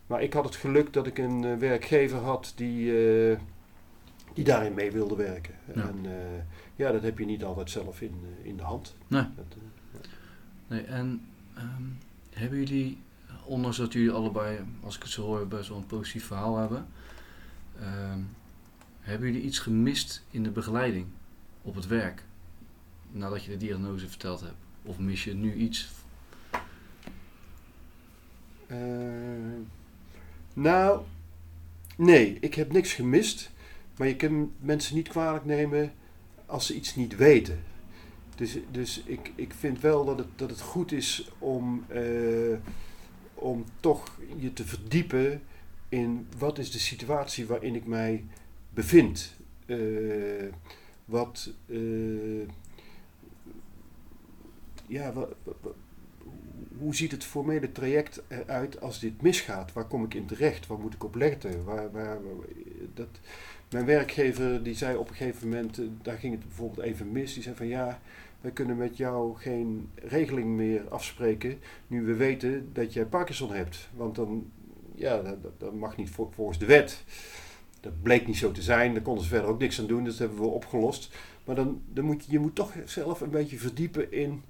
Maar 0.07 0.23
ik 0.23 0.33
had 0.33 0.45
het 0.45 0.57
geluk 0.57 0.93
dat 0.93 1.07
ik 1.07 1.19
een 1.19 1.59
werkgever 1.59 2.19
had 2.19 2.53
die, 2.57 2.93
die 4.35 4.45
daarin 4.45 4.75
mee 4.75 4.93
wilde 4.93 5.17
werken. 5.17 5.55
Ja. 5.75 5.83
En 5.83 5.99
eh, 6.05 6.43
ja, 6.77 6.93
dat 6.93 7.03
heb 7.03 7.19
je 7.19 7.25
niet 7.25 7.45
altijd 7.45 7.71
zelf 7.71 8.01
in, 8.01 8.15
eh, 8.23 8.47
in 8.47 8.57
de 8.57 8.63
hand. 8.63 8.95
Nee. 9.07 9.27
Dat, 9.37 9.47
eh, 9.51 9.63
Nee, 10.67 10.83
en 10.83 11.27
ehm, 11.55 11.83
hebben 12.31 12.59
jullie, 12.59 12.99
ondanks 13.45 13.77
dat 13.77 13.93
jullie 13.93 14.11
allebei, 14.11 14.59
als 14.83 14.97
ik 14.97 15.03
het 15.03 15.11
zo 15.11 15.23
hoor, 15.23 15.49
best 15.49 15.69
wel 15.69 15.79
een 15.79 15.87
positief 15.87 16.27
verhaal 16.27 16.57
hebben, 16.59 16.87
ehm, 17.81 18.19
hebben 19.01 19.27
jullie 19.27 19.43
iets 19.43 19.59
gemist 19.59 20.25
in 20.31 20.43
de 20.43 20.51
begeleiding 20.51 21.07
op 21.63 21.75
het 21.75 21.87
werk 21.87 22.25
nadat 23.11 23.45
je 23.45 23.51
de 23.51 23.57
diagnose 23.57 24.09
verteld 24.09 24.41
hebt? 24.41 24.55
Of 24.83 24.99
mis 24.99 25.25
je 25.25 25.35
nu 25.35 25.55
iets? 25.55 25.91
Nou, 30.53 31.01
nee, 31.97 32.37
ik 32.41 32.55
heb 32.55 32.73
niks 32.73 32.93
gemist. 32.93 33.51
Maar 33.97 34.09
je 34.09 34.17
kunt 34.17 34.51
mensen 34.61 34.95
niet 34.97 35.09
kwalijk 35.09 35.45
nemen 35.45 35.93
als 36.47 36.67
ze 36.67 36.75
iets 36.75 36.95
niet 36.95 37.17
weten. 37.17 37.63
Dus, 38.37 38.59
dus 38.71 39.03
ik, 39.07 39.33
ik 39.35 39.55
vind 39.55 39.81
wel 39.81 40.05
dat 40.05 40.19
het, 40.19 40.27
dat 40.37 40.51
het 40.51 40.61
goed 40.61 40.93
is 40.93 41.31
om, 41.39 41.85
eh, 41.89 42.57
om 43.35 43.65
toch 43.81 44.19
je 44.37 44.53
te 44.53 44.65
verdiepen 44.65 45.43
in 45.89 46.27
wat 46.39 46.59
is 46.59 46.71
de 46.71 46.79
situatie 46.79 47.47
waarin 47.47 47.75
ik 47.75 47.87
mij 47.87 48.25
bevind. 48.71 49.35
Eh, 49.67 49.77
wat, 51.05 51.51
eh, 51.67 51.79
ja, 54.87 55.13
wa- 55.13 55.29
wa- 55.43 55.53
wa- 55.61 55.71
hoe 56.79 56.95
ziet 56.95 57.11
het 57.11 57.25
formele 57.25 57.73
traject 57.73 58.23
eruit 58.29 58.81
als 58.81 59.01
dit 59.01 59.23
misgaat? 59.23 59.73
Waar 59.73 59.85
kom 59.87 60.05
ik 60.05 60.15
in 60.15 60.27
terecht? 60.27 60.67
Waar 60.67 60.79
moet 60.79 60.95
ik 60.95 61.05
op 61.05 61.15
letten? 61.15 61.65
Waar, 61.65 61.93
waar, 61.93 62.19
dat, 62.95 63.09
mijn 63.71 63.85
werkgever 63.85 64.63
die 64.63 64.75
zei 64.75 64.97
op 64.97 65.09
een 65.09 65.15
gegeven 65.15 65.49
moment, 65.49 65.79
eh, 65.79 65.85
daar 66.03 66.19
ging 66.19 66.35
het 66.35 66.43
bijvoorbeeld 66.43 66.87
even 66.87 67.13
mis. 67.13 67.35
Die 67.35 67.43
zei 67.43 67.57
van 67.57 67.67
ja, 67.67 68.01
wij 68.41 68.51
kunnen 68.51 68.77
met 68.77 68.97
jou 68.97 69.37
geen 69.37 69.91
regeling 69.95 70.47
meer 70.47 70.89
afspreken 70.89 71.59
nu 71.87 72.03
we 72.03 72.15
weten 72.15 72.71
dat 72.73 72.93
jij 72.93 73.05
Parkinson 73.05 73.53
hebt. 73.53 73.89
Want 73.95 74.15
dan, 74.15 74.51
ja, 74.95 75.37
dat, 75.59 75.75
mag 75.75 75.97
niet 75.97 76.11
vol- 76.11 76.31
volgens 76.35 76.59
de 76.59 76.67
wet. 76.67 77.05
Dat 77.81 78.03
bleek 78.03 78.27
niet 78.27 78.37
zo 78.37 78.53
te 78.53 78.63
zijn, 78.63 78.95
daar 78.95 79.03
konden 79.03 79.25
ze 79.25 79.29
verder 79.31 79.51
ook 79.51 79.59
niks 79.59 79.81
aan 79.81 79.87
doen, 79.87 80.05
dus 80.05 80.17
dat 80.17 80.29
hebben 80.29 80.47
we 80.47 80.55
opgelost. 80.55 81.15
Maar 81.45 81.55
dan, 81.55 81.83
dan 81.93 82.05
moet 82.05 82.25
je, 82.25 82.33
je 82.33 82.39
moet 82.39 82.55
toch 82.55 82.73
zelf 82.85 83.21
een 83.21 83.31
beetje 83.31 83.59
verdiepen 83.59 84.13
in 84.13 84.43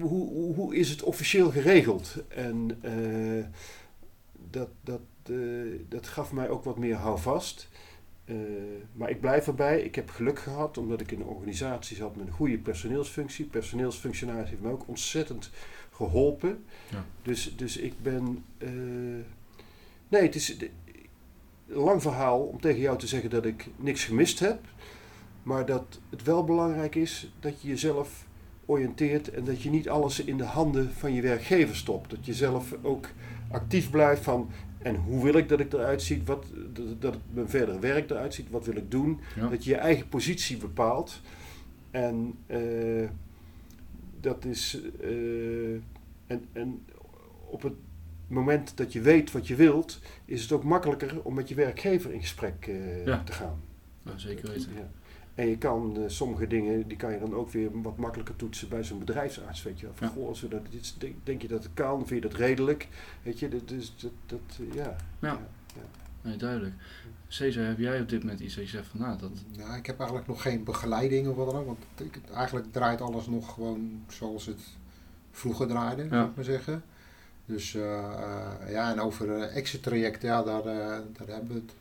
hoe, 0.00 0.28
hoe, 0.28 0.54
hoe 0.54 0.76
is 0.76 0.90
het 0.90 1.02
officieel 1.02 1.50
geregeld. 1.50 2.16
En 2.28 2.78
eh, 2.80 3.44
dat, 4.50 4.68
dat, 4.80 5.00
eh, 5.30 5.36
dat 5.88 6.06
gaf 6.06 6.32
mij 6.32 6.48
ook 6.48 6.64
wat 6.64 6.78
meer 6.78 6.94
houvast. 6.94 7.68
Eh, 8.24 8.36
maar 8.92 9.10
ik 9.10 9.20
blijf 9.20 9.46
erbij. 9.46 9.80
Ik 9.80 9.94
heb 9.94 10.10
geluk 10.10 10.38
gehad 10.38 10.78
omdat 10.78 11.00
ik 11.00 11.12
in 11.12 11.20
een 11.20 11.26
organisatie 11.26 11.96
zat 11.96 12.16
met 12.16 12.26
een 12.26 12.32
goede 12.32 12.58
personeelsfunctie. 12.58 13.44
Personeelsfunctionaris 13.44 14.48
heeft 14.50 14.62
mij 14.62 14.72
ook 14.72 14.88
ontzettend 14.88 15.50
geholpen. 15.90 16.64
Ja. 16.90 17.04
Dus, 17.22 17.56
dus 17.56 17.76
ik 17.76 18.02
ben. 18.02 18.44
eh, 18.58 18.70
nee, 20.08 20.22
het 20.22 20.34
is 20.34 20.56
een 20.58 20.70
lang 21.66 22.02
verhaal 22.02 22.40
om 22.40 22.60
tegen 22.60 22.80
jou 22.80 22.98
te 22.98 23.06
zeggen 23.06 23.30
dat 23.30 23.44
ik 23.44 23.68
niks 23.76 24.04
gemist 24.04 24.38
heb. 24.38 24.60
Maar 25.42 25.66
dat 25.66 26.00
het 26.10 26.22
wel 26.22 26.44
belangrijk 26.44 26.94
is 26.94 27.32
dat 27.40 27.62
je 27.62 27.68
jezelf 27.68 28.26
oriënteert 28.66 29.30
en 29.30 29.44
dat 29.44 29.62
je 29.62 29.70
niet 29.70 29.88
alles 29.88 30.20
in 30.20 30.36
de 30.36 30.44
handen 30.44 30.92
van 30.92 31.12
je 31.12 31.22
werkgever 31.22 31.76
stopt. 31.76 32.10
Dat 32.10 32.26
je 32.26 32.34
zelf 32.34 32.74
ook 32.82 33.08
actief 33.50 33.90
blijft 33.90 34.22
van 34.22 34.50
en 34.84 34.96
hoe 34.96 35.24
wil 35.24 35.34
ik 35.34 35.48
dat 35.48 35.60
ik 35.60 35.72
eruit 35.72 36.02
ziet, 36.02 36.26
wat, 36.26 36.46
dat, 36.98 37.16
mijn 37.32 37.48
verdere 37.48 37.78
werk 37.78 38.10
eruit 38.10 38.34
ziet, 38.34 38.50
wat 38.50 38.66
wil 38.66 38.76
ik 38.76 38.90
doen. 38.90 39.20
Ja. 39.36 39.48
Dat 39.48 39.64
je 39.64 39.70
je 39.70 39.76
eigen 39.76 40.08
positie 40.08 40.56
bepaalt. 40.56 41.20
En 41.90 42.34
eh, 42.46 43.08
dat 44.20 44.44
is. 44.44 44.80
eh, 45.00 45.72
en, 46.26 46.44
en 46.52 46.82
op 47.50 47.62
het 47.62 47.72
moment 48.26 48.76
dat 48.76 48.92
je 48.92 49.00
weet 49.00 49.32
wat 49.32 49.46
je 49.46 49.54
wilt, 49.54 50.00
is 50.24 50.42
het 50.42 50.52
ook 50.52 50.64
makkelijker 50.64 51.22
om 51.22 51.34
met 51.34 51.48
je 51.48 51.54
werkgever 51.54 52.12
in 52.12 52.20
gesprek 52.20 52.66
eh, 52.66 53.06
Ja. 53.06 53.22
te 53.24 53.32
gaan. 53.32 53.60
Nou, 54.02 54.18
zeker 54.18 54.48
weten. 54.48 54.70
Ja. 54.74 54.90
En 55.34 55.48
je 55.48 55.58
kan 55.58 55.96
eh, 55.96 56.02
sommige 56.06 56.46
dingen, 56.46 56.88
die 56.88 56.96
kan 56.96 57.12
je 57.12 57.18
dan 57.18 57.34
ook 57.34 57.50
weer 57.50 57.82
wat 57.82 57.96
makkelijker 57.96 58.36
toetsen 58.36 58.68
bij 58.68 58.84
zo'n 58.84 58.98
bedrijfsarts, 58.98 59.62
weet 59.62 59.80
je 59.80 59.86
wel. 59.86 59.94
Van, 59.94 60.06
Ja. 60.06 60.12
goh, 60.12 60.28
als 60.28 60.40
we 60.40 60.48
dat, 60.48 60.60
dit, 60.70 60.94
denk, 60.98 61.14
denk 61.22 61.42
je 61.42 61.48
dat 61.48 61.62
het 61.62 61.74
kan? 61.74 62.06
Vind 62.06 62.22
je 62.22 62.28
dat 62.28 62.38
redelijk? 62.38 62.88
Weet 63.22 63.38
je, 63.38 63.48
dat, 63.48 63.68
dus 63.68 63.94
dat, 63.96 64.10
dat, 64.26 64.58
ja. 64.72 64.96
Ja. 65.18 65.38
Nee, 66.22 66.36
duidelijk. 66.36 66.74
Cesar, 67.28 67.64
heb 67.64 67.78
jij 67.78 68.00
op 68.00 68.08
dit 68.08 68.22
moment 68.22 68.40
iets 68.40 68.54
dat 68.54 68.64
je 68.64 68.70
zegt 68.70 68.86
van, 68.86 69.00
nou, 69.00 69.18
dat... 69.18 69.30
Nou, 69.56 69.76
ik 69.76 69.86
heb 69.86 69.98
eigenlijk 69.98 70.28
nog 70.28 70.42
geen 70.42 70.64
begeleiding 70.64 71.28
of 71.28 71.36
wat 71.36 71.50
dan 71.50 71.56
ook. 71.56 71.66
Want 71.66 71.78
ik, 71.96 72.18
eigenlijk 72.34 72.72
draait 72.72 73.00
alles 73.00 73.26
nog 73.26 73.52
gewoon 73.54 74.04
zoals 74.08 74.46
het 74.46 74.60
vroeger 75.30 75.66
draaide, 75.66 76.06
zou 76.08 76.28
ik 76.28 76.34
maar 76.36 76.44
zeggen. 76.44 76.82
Dus 77.46 77.74
eh, 77.74 77.98
eh, 77.98 78.70
ja, 78.70 78.92
en 78.92 79.00
over 79.00 79.40
exit 79.40 79.82
trajecten, 79.82 80.28
ja, 80.28 80.42
daar, 80.42 80.66
eh, 80.66 80.98
daar 81.12 81.28
hebben 81.28 81.48
we 81.48 81.54
het 81.54 81.72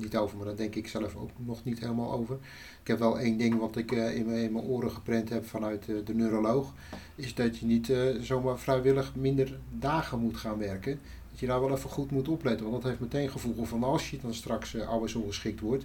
niet 0.00 0.16
over. 0.16 0.36
Maar 0.36 0.46
daar 0.46 0.56
denk 0.56 0.74
ik 0.74 0.88
zelf 0.88 1.16
ook 1.16 1.30
nog 1.36 1.64
niet 1.64 1.80
helemaal 1.80 2.12
over. 2.12 2.38
Ik 2.80 2.86
heb 2.86 2.98
wel 2.98 3.18
één 3.18 3.36
ding 3.36 3.58
wat 3.58 3.76
ik 3.76 3.92
eh, 3.92 4.16
in, 4.16 4.26
mijn, 4.26 4.42
in 4.42 4.52
mijn 4.52 4.64
oren 4.64 4.90
geprent 4.90 5.28
heb 5.28 5.46
vanuit 5.46 5.88
eh, 5.88 5.94
de 6.04 6.14
neuroloog. 6.14 6.72
Is 7.14 7.34
dat 7.34 7.58
je 7.58 7.66
niet 7.66 7.90
eh, 7.90 8.00
zomaar 8.20 8.58
vrijwillig 8.58 9.14
minder 9.14 9.58
dagen 9.78 10.18
moet 10.18 10.36
gaan 10.36 10.58
werken. 10.58 10.98
Dat 11.30 11.40
je 11.40 11.46
daar 11.46 11.60
wel 11.60 11.76
even 11.76 11.90
goed 11.90 12.10
moet 12.10 12.28
opletten. 12.28 12.70
Want 12.70 12.82
dat 12.82 12.90
heeft 12.90 13.00
meteen 13.02 13.30
gevolgen 13.30 13.66
van 13.66 13.82
als 13.82 14.10
je 14.10 14.18
dan 14.22 14.34
straks 14.34 14.74
eh 14.74 14.88
arbeidsongeschikt 14.88 15.60
wordt. 15.60 15.84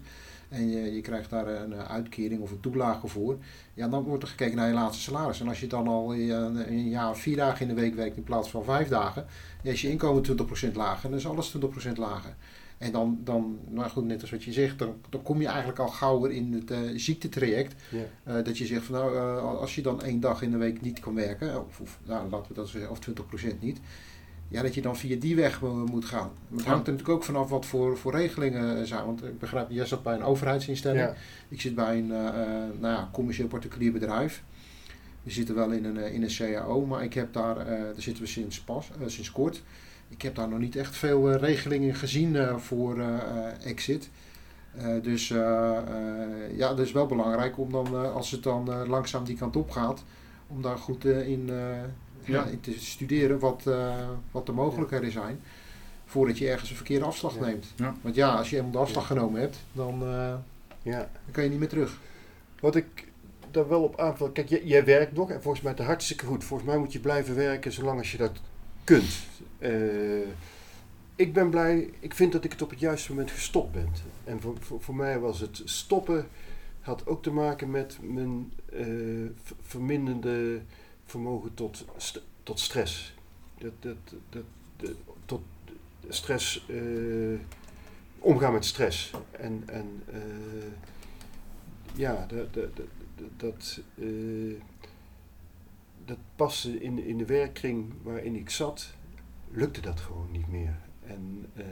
En 0.50 0.70
je, 0.70 0.94
je 0.94 1.02
krijgt 1.02 1.30
daar 1.30 1.48
een 1.48 1.76
uitkering 1.76 2.42
of 2.42 2.52
een 2.52 2.60
toelage 2.60 3.08
voor. 3.08 3.38
Ja, 3.74 3.88
dan 3.88 4.04
wordt 4.04 4.24
er 4.24 4.30
gekeken 4.30 4.56
naar 4.56 4.68
je 4.68 4.74
laatste 4.74 5.04
salaris. 5.04 5.40
En 5.40 5.48
als 5.48 5.60
je 5.60 5.68
dan 5.68 5.88
al 5.88 6.14
een, 6.14 6.72
een 6.72 6.90
jaar 6.90 7.18
vier 7.18 7.36
dagen 7.36 7.62
in 7.62 7.76
de 7.76 7.82
week 7.82 7.96
werkt 7.96 8.18
in 8.18 8.24
plaats 8.24 8.50
van 8.50 8.64
vijf 8.64 8.88
dagen. 8.88 9.26
Ja, 9.62 9.72
is 9.72 9.82
je 9.82 9.90
inkomen 9.90 10.24
20% 10.70 10.72
lager. 10.74 11.10
Dan 11.10 11.18
is 11.18 11.28
alles 11.28 11.58
20% 11.58 11.92
lager. 11.96 12.36
En 12.78 12.92
dan, 12.92 13.20
dan, 13.24 13.60
nou 13.70 13.90
goed, 13.90 14.06
net 14.06 14.22
als 14.22 14.32
wat 14.32 14.44
je 14.44 14.52
zegt, 14.52 14.80
dan, 14.80 14.96
dan 15.10 15.22
kom 15.22 15.42
je 15.42 15.48
eigenlijk 15.48 15.80
al 15.80 15.88
gauwer 15.88 16.32
in 16.32 16.54
het 16.54 16.72
eh, 16.72 16.80
ziektetraject. 16.96 17.74
Eh, 18.24 18.44
dat 18.44 18.58
je 18.58 18.66
zegt 18.66 18.84
van 18.84 18.96
nou, 18.96 19.16
eh, 19.16 19.60
als 19.60 19.76
je 19.76 19.82
dan 19.82 20.02
één 20.02 20.20
dag 20.20 20.42
in 20.42 20.52
de 20.52 20.58
week 20.58 20.82
niet 20.82 21.00
kan 21.00 21.16
werken, 21.16 21.66
of, 21.66 21.80
of 21.80 22.00
nou, 22.06 22.30
laten 22.30 22.48
we 22.48 22.54
dat 22.54 22.68
zeggen, 22.68 22.92
of 22.92 23.00
20% 23.00 23.60
niet. 23.60 23.80
Ja, 24.48 24.62
dat 24.62 24.74
je 24.74 24.82
dan 24.82 24.98
via 24.98 25.20
die 25.20 25.36
weg 25.36 25.62
moet 25.62 26.06
gaan. 26.06 26.32
Maar 26.48 26.58
het 26.60 26.68
hangt 26.68 26.88
er 26.88 26.94
natuurlijk 26.94 27.20
ook 27.20 27.24
vanaf 27.24 27.50
wat 27.50 27.66
voor, 27.66 27.98
voor 27.98 28.12
regelingen 28.12 28.88
zijn. 28.88 29.06
Want 29.06 29.24
ik 29.24 29.40
begrijp, 29.40 29.70
jij 29.70 29.86
zat 29.86 30.04
bij 30.04 30.16
een 30.16 30.24
overheidsinstelling. 30.24 31.10
Ik 31.50 31.62
zit 31.62 31.76
bij 31.76 31.98
een 31.98 32.08
nou 32.08 32.94
ja, 32.94 33.10
commercieel 33.14 33.48
particulier 33.48 33.92
bedrijf. 33.92 34.44
We 35.24 35.32
zitten 35.32 35.56
wel 35.56 35.72
in 35.72 35.86
een, 35.86 35.98
in 35.98 36.24
een 36.24 36.36
CAO, 36.36 36.86
maar 36.86 37.04
ik 37.04 37.14
heb 37.14 37.34
daar, 37.34 37.56
daar 37.56 37.94
zitten 37.98 38.24
we 38.24 38.30
sinds, 38.30 38.62
pas, 38.62 38.90
sinds 39.06 39.32
kort. 39.32 39.64
Ik 40.10 40.22
heb 40.22 40.36
daar 40.36 40.50
nog 40.50 40.60
niet 40.60 40.76
echt 40.76 40.96
veel 40.96 41.32
eh, 41.32 41.40
regelingen 41.40 41.96
gezien 41.96 42.36
eh, 42.36 42.58
voor 42.58 43.00
eh, 43.00 43.66
exit. 43.66 44.10
Eh, 44.78 44.86
dus 45.02 45.28
ja, 46.56 46.68
dat 46.68 46.80
is 46.80 46.92
wel 46.92 47.06
belangrijk 47.06 47.58
om 47.58 47.72
dan, 47.72 47.86
eh, 47.88 48.14
als 48.14 48.32
het 48.32 48.44
dan 48.44 48.88
langzaam 48.88 49.24
die 49.24 49.38
kant 49.38 49.56
op 49.56 49.72
gaat, 49.72 50.04
om 50.48 50.62
daar 50.62 50.78
goed 50.78 51.06
in, 51.06 51.50
eh, 51.50 51.56
ja. 52.24 52.44
In 52.44 52.60
te 52.62 52.80
studeren 52.80 53.40
wat, 53.40 53.64
eh, 53.68 53.96
wat 54.32 54.46
de 54.46 54.52
mogelijkheden 54.52 55.12
zijn. 55.12 55.40
Voordat 56.06 56.38
je 56.38 56.50
ergens 56.50 56.70
een 56.70 56.76
verkeerde 56.76 57.06
afslag 57.06 57.36
Ja. 57.36 57.46
neemt. 57.46 57.66
Ja. 57.76 57.94
Want 58.02 58.16
ja, 58.16 58.36
als 58.36 58.50
je 58.50 58.56
eenmaal 58.58 58.72
de 58.72 58.78
afslag 58.78 59.10
Ja. 59.10 59.16
genomen 59.16 59.40
hebt, 59.42 59.58
dan, 59.72 60.02
eh, 60.04 60.34
ja. 60.82 60.98
dan 61.00 61.32
kan 61.32 61.44
je 61.44 61.50
niet 61.50 61.60
meer 61.60 61.68
terug. 61.70 61.98
Wat 62.60 62.76
ik 62.76 63.08
daar 63.52 63.68
wel 63.68 63.84
op 63.84 64.00
aanvul, 64.00 64.30
kijk, 64.30 64.50
jij, 64.50 64.62
jij 64.64 64.86
werkt 64.86 65.14
nog 65.14 65.32
en 65.32 65.42
volgens 65.42 65.64
mij 65.64 65.72
het 65.78 65.86
hartstikke 65.86 66.26
goed. 66.26 66.44
Volgens 66.44 66.70
mij 66.70 66.78
moet 66.78 66.94
je 66.94 67.00
blijven 67.00 67.36
werken 67.36 67.72
zolang 67.72 67.98
als 68.00 68.12
je 68.12 68.18
dat 68.18 68.32
kunt. 68.86 69.26
Eh, 69.58 70.28
ik 71.16 71.34
ben 71.34 71.50
blij, 71.50 71.90
ik 72.00 72.14
vind 72.14 72.32
dat 72.32 72.44
ik 72.44 72.52
het 72.52 72.62
op 72.62 72.70
het 72.70 72.80
juiste 72.80 73.10
moment 73.10 73.32
gestopt 73.32 73.72
ben. 73.72 73.90
En 74.24 74.42
voor, 74.42 74.56
voor, 74.60 74.82
voor 74.82 74.96
mij 74.96 75.20
was 75.20 75.40
het 75.40 75.62
stoppen, 75.66 76.28
had 76.82 77.08
ook 77.08 77.24
te 77.24 77.32
maken 77.32 77.72
met 77.72 77.98
mijn 78.02 78.52
v- 79.44 79.52
verminderde 79.62 80.62
vermogen 81.06 81.54
tot, 81.54 81.86
tot 82.44 82.60
stress. 82.60 83.14
Dat, 83.58 83.72
dat, 83.80 83.96
dat, 84.30 84.44
dat- 84.78 84.92
tot 85.26 85.42
stress, 86.10 86.66
eh, 86.70 87.40
omgaan 88.20 88.54
met 88.54 88.66
stress. 88.66 89.12
En, 89.32 89.64
en 89.66 90.04
ja, 91.96 92.26
dat, 92.28 92.54
dat, 92.54 92.70
dat, 93.38 93.80
dat, 96.06 96.18
paste 96.36 96.82
in, 96.82 97.00
in 97.00 97.18
de 97.18 97.26
werkkring 97.26 97.94
waarin 98.04 98.36
ik 98.36 98.50
zat, 98.50 98.94
lukte 99.52 99.82
dat 99.82 100.00
gewoon 100.00 100.32
niet 100.32 100.48
meer. 100.48 100.78
En 101.04 101.46
eh, 101.54 101.66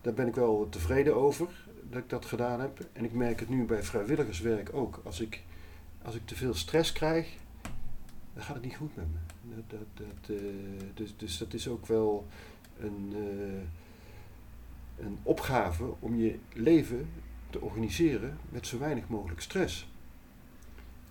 daar 0.00 0.14
ben 0.14 0.26
ik 0.26 0.34
wel 0.34 0.68
tevreden 0.68 1.16
over 1.16 1.48
dat 1.90 2.02
ik 2.02 2.08
dat 2.08 2.24
gedaan 2.24 2.60
heb. 2.60 2.88
En 2.92 3.04
ik 3.04 3.12
merk 3.12 3.40
het 3.40 3.48
nu 3.48 3.64
bij 3.64 3.82
vrijwilligerswerk 3.82 4.74
ook. 4.74 5.00
Als 5.04 5.20
ik, 5.20 5.42
als 6.02 6.14
ik 6.14 6.26
te 6.26 6.36
veel 6.36 6.54
stress 6.54 6.92
krijg, 6.92 7.36
dan 8.34 8.42
gaat 8.42 8.54
het 8.54 8.64
niet 8.64 8.76
goed 8.76 8.96
met 8.96 9.06
me. 9.12 9.18
Dat, 9.54 9.70
dat, 9.70 10.06
dat, 10.06 10.36
eh, 10.36 10.44
dus, 10.94 11.16
dus 11.16 11.38
dat 11.38 11.54
is 11.54 11.68
ook 11.68 11.86
wel 11.86 12.26
een, 12.78 13.12
eh, 13.14 15.06
een 15.06 15.18
opgave 15.22 15.94
om 15.98 16.16
je 16.16 16.38
leven 16.52 17.08
te 17.50 17.60
organiseren 17.60 18.38
met 18.48 18.66
zo 18.66 18.78
weinig 18.78 19.08
mogelijk 19.08 19.40
stress. 19.40 19.89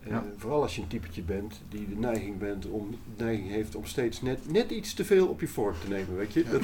Eh, 0.04 0.10
Ja. 0.10 0.24
Vooral 0.38 0.62
als 0.62 0.76
je 0.76 0.82
een 0.82 0.88
typetje 0.88 1.22
bent 1.22 1.62
die 1.70 1.88
de 1.90 1.96
neiging, 1.96 2.38
bent 2.38 2.66
om, 2.66 2.92
de 3.18 3.24
neiging 3.24 3.50
heeft 3.50 3.76
om 3.76 3.86
steeds 3.86 4.22
net, 4.22 4.52
net 4.52 4.72
iets 4.72 4.94
te 4.94 5.06
veel 5.06 5.28
op 5.28 5.40
je 5.40 5.48
vork 5.48 5.76
te 5.82 5.90
nemen, 5.90 6.16
weet 6.18 6.34
je? 6.34 6.44
Ja. 6.44 6.52
Dat, 6.52 6.62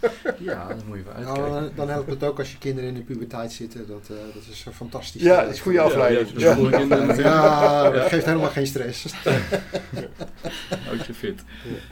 Ja, 0.38 0.68
dan 0.68 0.78
moet 0.86 0.96
je 0.96 1.02
even 1.02 1.22
Nou, 1.22 1.26
uitkijken. 1.38 1.52
dan, 1.62 1.70
dan 1.74 1.88
helpt 1.88 2.10
het 2.10 2.24
ook 2.24 2.38
als 2.38 2.52
je 2.52 2.58
kinderen 2.58 2.88
in 2.88 2.94
de 2.94 3.00
puberteit 3.02 3.52
zitten. 3.52 3.86
Dat, 3.88 4.08
eh, 4.10 4.16
dat 4.34 4.42
is 4.50 4.66
fantastisch. 4.72 5.22
Ja, 5.22 5.44
dat 5.44 5.52
is 5.54 5.60
goede 5.60 5.80
afleiding. 5.80 6.28
Ja, 6.36 6.56
ja, 6.56 7.14
Ja. 7.14 7.90
dat 7.98 8.08
geeft 8.08 8.24
helemaal 8.24 8.50
geen 8.50 8.66
stress. 8.66 9.06
Houd 10.86 11.06
je 11.06 11.14
fit. 11.14 11.42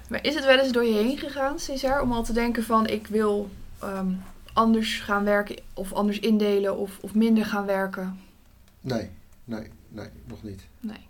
Maar 0.09 0.25
is 0.25 0.35
het 0.35 0.45
wel 0.45 0.59
eens 0.59 0.73
door 0.73 0.85
je 0.85 0.95
heen 0.95 1.19
gegaan, 1.19 1.59
Cesar, 1.59 2.01
om 2.03 2.13
al 2.13 2.23
te 2.25 2.33
denken 2.33 2.63
van 2.63 2.87
ik 2.87 3.07
wil 3.07 3.51
ehm, 3.81 4.09
anders 4.53 5.01
gaan 5.01 5.25
werken 5.25 5.57
of 5.75 5.93
anders 5.93 6.19
indelen 6.21 6.77
of, 6.77 6.99
of 7.01 7.15
minder 7.15 7.45
gaan 7.45 7.67
werken? 7.67 8.19
Nee, 8.81 9.11
nee, 9.47 9.71
nee, 9.89 10.09
nog 10.27 10.43
niet. 10.43 10.63
Nee. 10.81 11.07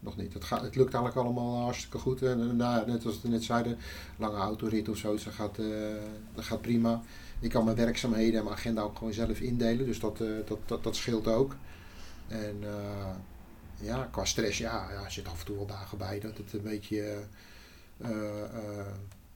Nog 0.00 0.16
niet. 0.16 0.34
Het, 0.34 0.44
gaat, 0.44 0.62
het 0.62 0.76
lukt 0.76 0.94
eigenlijk 0.94 1.26
allemaal 1.26 1.62
hartstikke 1.62 1.98
goed. 1.98 2.22
En, 2.22 2.56
nou, 2.56 2.86
net 2.86 3.06
als 3.06 3.22
we 3.22 3.28
net 3.28 3.44
zeiden, 3.44 3.78
lange 4.18 4.36
autorit 4.36 4.88
of 4.88 4.96
zo, 4.96 5.12
dat 5.12 5.22
gaat, 5.22 5.58
eh, 5.58 5.66
dat 6.34 6.44
gaat 6.44 6.60
prima. 6.60 7.02
Ik 7.40 7.50
kan 7.50 7.64
mijn 7.64 7.76
werkzaamheden 7.76 8.38
en 8.38 8.44
mijn 8.44 8.56
agenda 8.56 8.82
ook 8.82 8.98
gewoon 8.98 9.12
zelf 9.12 9.40
indelen, 9.40 9.86
dus 9.86 10.00
dat, 10.00 10.20
eh, 10.20 10.28
dat, 10.46 10.58
dat, 10.66 10.82
dat 10.82 10.96
scheelt 10.96 11.26
ook. 11.26 11.56
En 12.28 12.56
eh, 12.62 13.14
ja, 13.80 14.08
qua 14.10 14.24
stress, 14.24 14.58
ja, 14.58 14.90
ja, 14.90 15.04
er 15.04 15.10
zit 15.10 15.28
af 15.28 15.40
en 15.40 15.46
toe 15.46 15.56
wel 15.56 15.66
dagen 15.66 15.98
bij 15.98 16.20
dat 16.20 16.36
het 16.36 16.52
een 16.52 16.62
beetje 16.62 17.18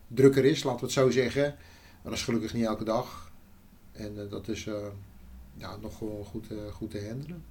drukker 0.07 0.44
is, 0.44 0.62
laten 0.62 0.81
we 0.81 0.87
het 0.87 0.94
zo 0.94 1.11
zeggen. 1.11 1.42
Maar 1.42 2.11
dat 2.11 2.12
is 2.12 2.22
gelukkig 2.22 2.55
niet 2.55 2.64
elke 2.64 2.85
dag. 2.85 3.31
En 3.92 4.29
dat 4.29 4.48
is 4.48 4.68
ja, 5.55 5.76
nog 5.76 5.98
gewoon 5.98 6.24
goed, 6.24 6.46
goed 6.72 6.90
te 6.90 7.07
handelen. 7.07 7.44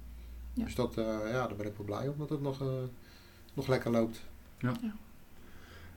Ja. 0.52 0.64
Dus 0.64 0.74
dat, 0.74 0.96
eh, 0.98 1.04
ja, 1.04 1.46
daar 1.46 1.56
ben 1.56 1.66
ik 1.66 1.76
wel 1.76 1.86
blij 1.86 2.08
om 2.08 2.18
dat 2.18 2.30
het 2.30 2.40
nog, 2.40 2.60
eh, 2.60 2.68
nog 3.54 3.66
lekker 3.66 3.90
loopt. 3.90 4.22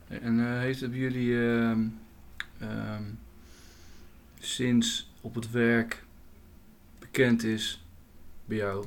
En 0.07 0.39
eh, 0.39 0.59
heeft 0.59 0.81
het 0.81 0.91
bij 0.91 0.99
jullie 0.99 1.47
ehm, 1.47 1.87
ehm, 2.59 3.03
sinds 4.39 5.11
op 5.21 5.35
het 5.35 5.51
werk 5.51 6.03
bekend 6.99 7.43
is 7.43 7.85
bij 8.45 8.57
jou 8.57 8.85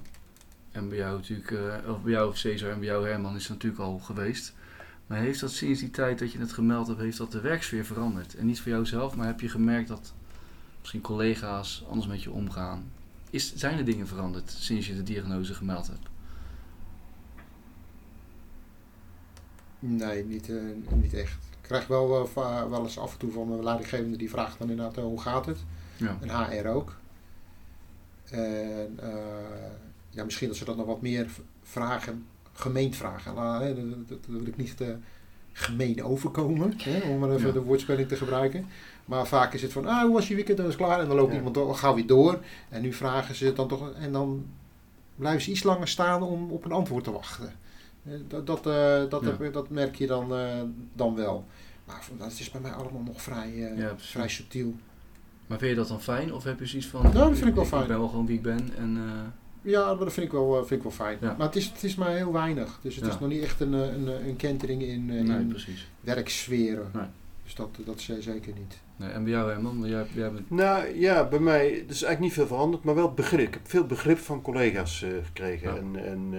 en 0.73 0.89
bij 0.89 0.99
jou 0.99 1.17
natuurlijk, 1.17 1.51
eh, 1.51 1.91
of 1.91 2.03
bij 2.03 2.13
jou 2.13 2.37
Cesar 2.37 2.71
en 2.71 2.79
bij 2.79 2.89
jou 2.89 3.09
Herman 3.09 3.37
is 3.37 3.43
het 3.43 3.53
natuurlijk 3.53 3.83
al 3.83 3.99
geweest. 3.99 4.55
Maar 5.07 5.19
heeft 5.19 5.41
dat 5.41 5.51
sinds 5.51 5.81
die 5.81 5.91
tijd 5.91 6.19
dat 6.19 6.33
je 6.33 6.39
het 6.39 6.53
gemeld 6.53 6.87
hebt, 6.87 7.01
heeft 7.01 7.19
dat 7.19 7.33
de 7.33 7.41
werksfeer 7.41 7.85
veranderd? 7.85 8.35
En 8.35 8.47
niet 8.47 8.61
voor 8.61 8.73
jou 8.73 8.87
zelf, 8.87 9.17
maar 9.17 9.27
heb 9.27 9.41
je 9.41 9.49
gemerkt 9.49 9.89
dat 9.89 10.13
misschien 10.79 11.01
collega's 11.01 11.85
anders 11.89 12.07
met 12.07 12.23
je 12.23 12.31
omgaan? 12.31 12.91
Is, 13.37 13.55
zijn 13.55 13.79
er 13.79 13.85
dingen 13.85 14.07
veranderd 14.07 14.51
sinds 14.51 14.87
je 14.87 14.95
de 14.95 15.03
diagnose 15.03 15.55
gemeld 15.55 15.87
hebt? 15.87 16.09
Nee, 19.79 20.25
niet, 20.25 20.51
eh, 20.51 20.57
niet 20.95 21.15
echt. 21.15 21.45
Ik 21.51 21.59
krijg 21.61 21.87
wel, 21.87 22.31
eh, 22.35 22.69
wel 22.69 22.83
eens 22.83 22.99
af 22.99 23.13
en 23.13 23.19
toe 23.19 23.33
van 23.33 23.49
mijn 23.49 23.65
leidinggevende 23.65 24.17
die 24.17 24.31
vraagt 24.31 24.59
dan 24.59 24.71
inderdaad 24.71 24.97
eh, 24.97 25.05
hoe 25.05 25.21
gaat 25.21 25.47
het. 25.47 25.59
Ja. 25.97 26.19
En 26.21 26.31
HR 26.31 26.67
ook. 26.67 26.97
En 28.31 28.99
eh, 28.99 29.71
ja, 30.11 30.25
misschien 30.25 30.49
dat 30.49 30.57
ze 30.57 30.65
dat 30.65 30.77
nog 30.77 30.87
wat 30.87 31.03
meer 31.03 31.31
vragen, 31.63 32.27
gemeend 32.53 32.97
vragen. 32.97 33.35
Dat, 33.35 33.77
dat, 33.77 34.09
dat 34.09 34.19
wil 34.27 34.47
ik 34.47 34.57
niet 34.57 34.77
te 34.77 34.97
gemeen 35.59 36.03
overkomen, 36.05 36.73
hè, 36.77 37.01
om 37.11 37.19
maar 37.19 37.31
even 37.31 37.47
Ja. 37.47 37.53
de 37.53 37.63
woordspeling 37.63 38.09
te 38.09 38.17
gebruiken. 38.17 38.67
Maar 39.05 39.27
vaak 39.27 39.53
is 39.55 39.63
het 39.63 39.73
van, 39.73 39.87
ah, 39.87 40.03
hoe 40.03 40.13
was 40.13 40.29
je 40.29 40.35
weekend? 40.35 40.57
Dat 40.59 40.69
is 40.69 40.77
klaar. 40.77 41.01
En 41.01 41.07
dan 41.07 41.17
loopt 41.17 41.31
Ja. 41.31 41.37
iemand 41.37 41.55
door, 41.55 41.75
gauw 41.75 41.95
weer 41.95 42.07
door. 42.07 42.39
En 42.69 42.83
nu 42.83 42.93
vragen 42.93 43.35
ze 43.35 43.45
het 43.47 43.57
dan 43.57 43.69
toch, 43.69 43.93
en 43.93 44.13
dan 44.13 44.47
blijven 45.17 45.43
ze 45.43 45.51
iets 45.51 45.63
langer 45.63 45.89
staan 45.89 46.23
om 46.23 46.51
op 46.51 46.65
een 46.65 46.73
antwoord 46.73 47.05
te 47.05 47.13
wachten. 47.13 47.53
Dat, 48.29 48.47
dat, 48.47 48.67
eh, 48.67 49.03
dat, 49.09 49.23
Ja. 49.23 49.37
heb- 49.39 49.53
dat 49.53 49.71
merk 49.71 49.95
je 49.97 50.07
dan, 50.07 50.35
eh, 50.35 50.61
dan 50.93 51.15
wel. 51.15 51.45
Maar 51.87 52.01
dat 52.19 52.31
is 52.39 52.51
bij 52.51 52.61
mij 52.61 52.71
allemaal 52.73 53.03
nog 53.03 53.23
vrij, 53.23 53.73
eh, 53.77 53.87
vrij 53.97 54.29
subtiel. 54.29 54.75
Maar 55.47 55.59
vind 55.59 55.71
je 55.71 55.77
dat 55.77 55.89
dan 55.89 56.01
fijn? 56.03 56.35
Of 56.35 56.45
heb 56.45 56.59
je 56.59 56.67
zoiets 56.67 56.89
van... 56.89 57.03
Nou, 57.03 57.15
dat 57.15 57.35
vind 57.37 57.49
ik 57.49 57.55
wel 57.55 57.65
fijn. 57.65 57.83
Ik 57.83 57.89
ben 57.89 57.99
wel 57.99 58.09
gewoon 58.09 58.27
wie 58.27 58.37
ik 58.37 58.43
ben 58.43 58.71
en... 58.77 58.99
eh, 59.67 59.73
Ja, 59.73 59.87
maar 59.95 60.05
dat 60.05 60.13
vind 60.13 60.27
ik 60.27 60.33
wel, 60.33 60.53
eh, 60.55 60.59
vind 60.59 60.71
ik 60.71 60.83
wel 60.83 60.93
fijn. 61.07 61.19
Ja. 61.21 61.35
Maar 61.39 61.47
het 61.47 61.57
is, 61.57 61.65
het 61.67 61.83
is 61.83 61.95
maar 61.95 62.11
heel 62.17 62.33
weinig. 62.33 62.79
Dus 62.83 62.95
het 62.97 63.05
Ja. 63.05 63.11
is 63.13 63.19
nog 63.19 63.29
niet 63.29 63.43
echt 63.43 63.61
een, 63.61 63.75
eh, 63.75 63.81
een, 63.81 64.07
een 64.29 64.37
kentering 64.37 64.83
in, 64.83 65.11
eh, 65.11 65.23
nee, 65.25 65.39
in 65.39 65.49
precies. 65.49 65.89
werksferen. 66.01 66.91
Nee. 66.95 67.05
Dus 67.45 67.55
dat, 67.55 67.69
dat 67.85 67.99
is 67.99 68.09
eh, 68.09 68.17
zeker 68.21 68.53
niet. 68.59 68.79
Nee, 68.97 69.11
en 69.11 69.23
bij 69.23 69.33
jou 69.33 69.51
Herman? 69.51 69.83
Jij, 69.85 70.07
jij 70.15 70.31
bent... 70.33 70.51
Nou 70.51 70.99
ja, 70.99 71.25
bij 71.29 71.39
mij 71.39 71.65
er 71.67 71.75
is 71.77 72.03
eigenlijk 72.03 72.21
niet 72.21 72.33
veel 72.33 72.47
veranderd, 72.47 72.85
maar 72.85 72.95
wel 72.95 73.13
begrip. 73.13 73.47
Ik 73.49 73.55
heb 73.55 73.69
veel 73.69 73.87
begrip 73.87 74.19
van 74.19 74.43
collega's 74.43 75.03
eh, 75.03 75.11
gekregen. 75.25 75.75
Ja. 75.75 75.77
En, 75.81 76.05
en 76.07 76.29
eh, 76.33 76.39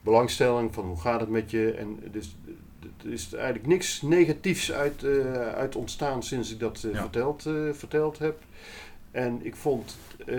belangstelling 0.00 0.74
van 0.74 0.84
hoe 0.84 1.00
gaat 1.00 1.20
het 1.20 1.28
met 1.28 1.50
je. 1.50 1.70
En 1.72 1.98
dus, 2.10 2.36
er 3.04 3.12
is 3.12 3.34
eigenlijk 3.34 3.66
niks 3.66 4.02
negatiefs 4.02 4.72
uit, 4.72 5.02
eh, 5.04 5.32
uit 5.52 5.76
ontstaan 5.76 6.22
sinds 6.22 6.52
ik 6.52 6.60
dat 6.60 6.82
eh, 6.84 6.92
Ja. 6.92 7.00
verteld, 7.00 7.46
eh, 7.46 7.52
verteld 7.72 8.18
heb. 8.18 8.42
En 9.10 9.38
ik 9.42 9.56
vond, 9.56 9.96
eh, 10.26 10.36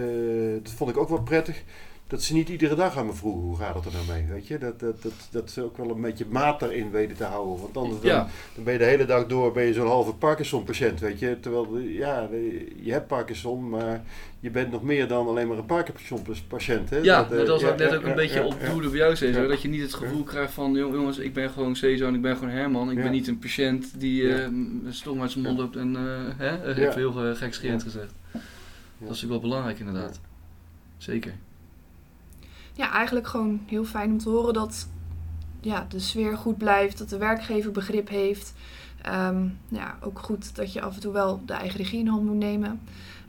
dat 0.64 0.72
vond 0.72 0.90
ik 0.90 0.98
ook 0.98 1.10
wel 1.10 1.22
prettig, 1.22 1.64
dat 2.10 2.22
ze 2.24 2.34
niet 2.34 2.50
iedere 2.50 2.76
dag 2.76 2.98
aan 2.98 3.06
me 3.06 3.14
vroegen 3.14 3.42
hoe 3.42 3.58
gaat 3.58 3.76
het 3.76 3.86
er 3.86 3.92
nou 3.92 4.06
mee. 4.08 4.26
Weet 4.30 4.48
je? 4.48 4.58
Dat, 4.58 4.80
dat, 4.80 5.02
dat, 5.02 5.12
dat 5.32 5.52
ze 5.52 5.64
ook 5.64 5.78
wel 5.78 5.90
een 5.90 6.02
beetje 6.02 6.26
maat 6.30 6.62
erin 6.62 6.92
weten 6.92 7.18
te 7.18 7.24
houden. 7.24 7.60
Want 7.62 7.78
anders 7.78 8.02
dan, 8.02 8.10
Ja, 8.12 8.28
dan 8.56 8.64
ben 8.64 8.74
je 8.74 8.80
de 8.80 8.86
hele 8.86 9.06
dag 9.06 9.26
door 9.28 9.52
ben 9.52 9.64
je 9.64 9.74
zo'n 9.74 9.88
halve 9.88 10.14
Parkinson-patiënt, 10.14 11.00
weet 11.00 11.20
je. 11.20 11.38
Terwijl, 11.40 11.78
ja, 11.78 12.28
je 12.82 12.92
hebt 12.92 13.08
Parkinson, 13.08 13.70
maar 13.70 14.04
je 14.40 14.50
bent 14.50 14.72
nog 14.72 14.84
meer 14.84 15.08
dan 15.08 15.28
alleen 15.28 15.48
maar 15.48 15.58
een 15.58 15.66
Parkinson-patiënt. 15.66 16.90
Hè? 16.90 16.98
ja 16.98 17.24
eh, 17.24 17.30
dat 17.30 17.48
was 17.48 17.62
wat 17.64 17.72
ik 17.72 17.78
net 17.78 17.90
ja, 17.90 17.96
ook 17.96 18.04
een 18.04 18.16
beetje 18.16 18.44
op 18.44 18.56
ja. 18.62 18.70
doelde 18.70 18.90
bij 18.90 18.98
jou 18.98 19.16
Cesar. 19.16 19.48
Dat 19.48 19.62
je 19.62 19.68
niet 19.68 19.82
het 19.82 19.94
gevoel 19.94 20.24
krijgt 20.24 20.54
van... 20.54 20.74
"Jong- 20.74 20.94
Jongens, 20.94 21.18
ik 21.18 21.34
ben 21.34 21.50
gewoon 21.50 21.76
Cesar 21.76 22.08
en 22.08 22.16
ik 22.16 22.22
ben 22.22 22.36
gewoon 22.38 22.54
Herman. 22.54 22.92
Ik 22.92 23.02
ben 23.02 23.12
niet 23.12 23.28
een 23.28 23.40
patiënt 23.40 24.00
die 24.00 24.34
eh 24.34 24.48
m- 24.50 24.82
stom 24.90 25.22
uit 25.22 25.32
zijn 25.32 25.44
mond 25.44 25.58
loopt 25.60 25.76
en... 25.76 25.96
eh 25.96 26.02
hè, 26.38 26.74
eh, 26.74 26.96
heel 26.96 27.30
uh, 27.30 27.36
gekscherend 27.36 27.84
gezegd. 27.84 28.14
Dat 28.32 28.42
is 29.00 29.08
natuurlijk 29.08 29.30
wel 29.32 29.40
belangrijk 29.40 29.80
inderdaad. 29.80 30.20
Zeker. 30.98 31.34
Ja, 32.80 32.92
eigenlijk 32.92 33.28
gewoon 33.28 33.62
heel 33.66 33.86
fijn 33.86 34.12
om 34.12 34.18
te 34.18 34.30
horen 34.30 34.54
dat 34.54 34.88
ja, 35.60 35.86
de 35.90 36.00
sfeer 36.00 36.38
goed 36.38 36.58
blijft, 36.58 36.98
dat 36.98 37.10
de 37.10 37.18
werkgever 37.18 37.72
begrip 37.72 38.10
heeft. 38.10 38.54
Ehm, 39.02 39.48
ja, 39.68 39.98
ook 40.02 40.20
goed 40.20 40.56
dat 40.56 40.74
je 40.74 40.82
af 40.82 40.96
en 40.96 41.02
toe 41.02 41.14
wel 41.14 41.42
de 41.46 41.54
eigen 41.54 41.78
regie 41.78 42.00
in 42.00 42.08
hand 42.08 42.26
moet 42.26 42.36
nemen. 42.36 42.82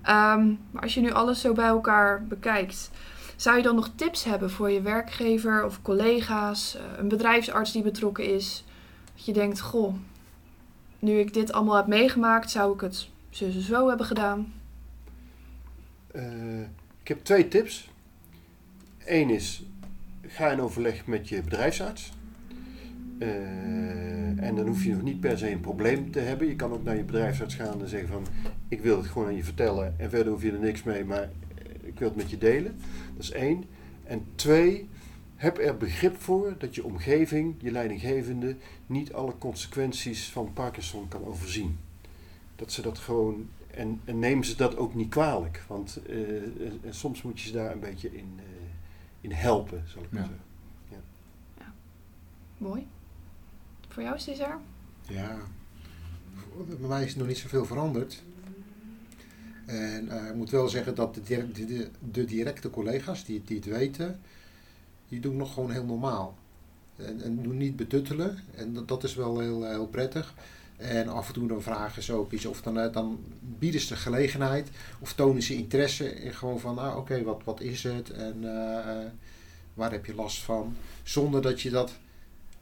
Ehm, 0.03 0.55
maar 0.71 0.83
als 0.83 0.95
je 0.95 1.01
nu 1.01 1.13
alles 1.13 1.41
zo 1.41 1.53
bij 1.53 1.67
elkaar 1.67 2.27
bekijkt, 2.27 2.91
zou 3.37 3.57
je 3.57 3.63
dan 3.63 3.75
nog 3.75 3.91
tips 3.95 4.25
hebben 4.25 4.51
voor 4.51 4.71
je 4.71 4.83
werkgever 4.83 5.65
of 5.65 5.83
collega's, 5.83 6.77
eh, 6.77 6.83
een 6.99 7.09
bedrijfsarts 7.09 7.73
die 7.73 7.83
betrokken 7.83 8.35
is? 8.35 8.65
Dat 9.15 9.25
je 9.25 9.33
denkt, 9.33 9.61
goh, 9.61 9.95
nu 10.99 11.19
ik 11.19 11.35
dit 11.35 11.53
allemaal 11.53 11.77
heb 11.77 11.87
meegemaakt, 11.87 12.51
zou 12.51 12.75
ik 12.75 12.81
het 12.81 13.09
zo 13.31 13.51
zo 13.51 13.89
hebben 13.89 14.07
gedaan. 14.07 14.53
Eh, 16.13 16.61
ik 17.03 17.09
heb 17.09 17.25
twee 17.25 17.49
tips. 17.49 17.91
Eén 19.05 19.31
is, 19.31 19.65
ga 20.27 20.51
in 20.51 20.61
overleg 20.61 21.07
met 21.07 21.29
je 21.29 21.43
bedrijfsarts. 21.43 22.13
Eh, 23.19 23.29
en 24.43 24.55
dan 24.55 24.67
hoef 24.67 24.85
je 24.85 24.93
nog 24.93 25.03
niet 25.03 25.21
per 25.21 25.39
se 25.39 25.51
een 25.51 25.61
probleem 25.61 26.11
te 26.11 26.19
hebben. 26.19 26.47
Je 26.47 26.57
kan 26.57 26.73
ook 26.73 26.85
naar 26.85 26.97
je 26.97 27.05
bedrijfsarts 27.05 27.55
gaan 27.55 27.81
en 27.81 27.89
zeggen 27.89 28.09
van, 28.09 28.27
ik 28.69 28.81
wil 28.81 28.97
het 28.97 29.07
gewoon 29.07 29.27
aan 29.27 29.37
je 29.37 29.45
vertellen. 29.45 29.95
En 29.99 30.11
verder 30.11 30.33
hoef 30.33 30.43
je 30.43 30.53
er 30.53 30.59
niks 30.59 30.83
mee, 30.83 31.05
maar 31.05 31.23
eh, 31.23 31.29
ik 31.83 31.99
wil 31.99 32.09
het 32.09 32.17
met 32.17 32.31
je 32.31 32.39
delen. 32.39 32.77
Dat 33.15 33.23
is 33.23 33.31
één. 33.31 33.65
En 34.05 34.25
twee, 34.35 34.89
heb 35.37 35.59
er 35.59 35.77
begrip 35.77 36.21
voor 36.21 36.55
dat 36.59 36.75
je 36.75 36.85
omgeving, 36.85 37.55
je 37.59 37.71
leidinggevende, 37.71 38.57
niet 38.87 39.13
alle 39.13 39.39
consequenties 39.39 40.29
van 40.29 40.53
Parkinson 40.53 41.09
kan 41.09 41.25
overzien. 41.25 41.79
Dat 42.57 42.73
ze 42.73 42.83
dat 42.83 42.99
gewoon 42.99 43.49
en, 43.71 44.01
en 44.05 44.19
neem 44.19 44.43
ze 44.43 44.57
dat 44.57 44.77
ook 44.77 44.95
niet 44.95 45.09
kwalijk. 45.09 45.65
Want 45.67 46.01
eh, 46.09 46.17
soms 46.91 47.23
moet 47.23 47.41
je 47.41 47.47
ze 47.47 47.53
daar 47.53 47.73
een 47.73 47.81
beetje 47.81 48.17
in, 48.17 48.41
in 49.21 49.33
helpen, 49.33 49.85
zal 49.87 50.03
ik 50.03 50.11
maar 50.13 50.23
Ja. 50.23 50.29
zeggen. 50.29 50.45
Mooi. 52.59 52.87
Voor 53.89 54.03
jou, 54.03 54.19
Cesar? 54.19 54.59
Ja, 55.09 55.37
bij 56.79 56.89
mij 56.89 57.05
is 57.05 57.17
nog 57.17 57.27
niet 57.27 57.39
zoveel 57.39 57.65
veranderd. 57.65 58.23
En 59.67 60.09
eh, 60.09 60.29
ik 60.29 60.35
moet 60.35 60.51
wel 60.51 60.69
zeggen 60.69 60.95
dat 60.95 61.15
de, 61.15 61.23
direct- 61.23 61.57
de, 61.57 61.65
de, 61.67 61.91
de 62.11 62.25
directe 62.25 62.71
collega's 62.71 63.25
die, 63.25 63.43
die 63.45 63.57
het 63.57 63.65
weten, 63.67 64.21
die 65.09 65.21
doen 65.21 65.37
nog 65.37 65.55
gewoon 65.55 65.71
heel 65.71 65.85
normaal. 65.85 66.39
En, 66.97 67.21
en 67.23 67.43
doen 67.43 67.57
niet 67.57 67.77
betuttelen. 67.77 68.39
En 68.55 68.75
dat, 68.75 68.89
dat 68.89 69.05
is 69.05 69.15
wel 69.15 69.39
heel, 69.41 69.65
heel 69.69 69.87
prettig. 69.87 70.35
En 70.81 71.09
af 71.09 71.29
en 71.29 71.35
toe 71.35 71.49
dan 71.49 71.63
vragen 71.63 72.03
ze 72.03 72.13
ook 72.13 72.33
iets. 72.33 72.47
Of 72.47 72.63
dan, 72.63 72.79
eh, 72.79 72.93
dan 72.93 73.19
bieden 73.41 73.81
ze 73.81 73.97
gelegenheid. 73.97 74.69
Of 75.01 75.13
tonen 75.13 75.43
ze 75.43 75.55
interesse. 75.55 76.15
In 76.15 76.33
gewoon 76.33 76.61
van, 76.61 76.79
ah, 76.79 76.97
oké, 76.97 77.23
wat, 77.23 77.41
wat 77.45 77.61
is 77.61 77.83
het? 77.83 78.11
En 78.11 78.37
eh, 78.43 78.79
eh, 78.79 79.07
waar 79.75 79.91
heb 79.91 80.07
je 80.07 80.15
last 80.15 80.43
van? 80.43 80.77
Zonder 81.03 81.43
dat 81.43 81.61
je 81.61 81.71
dat 81.71 81.93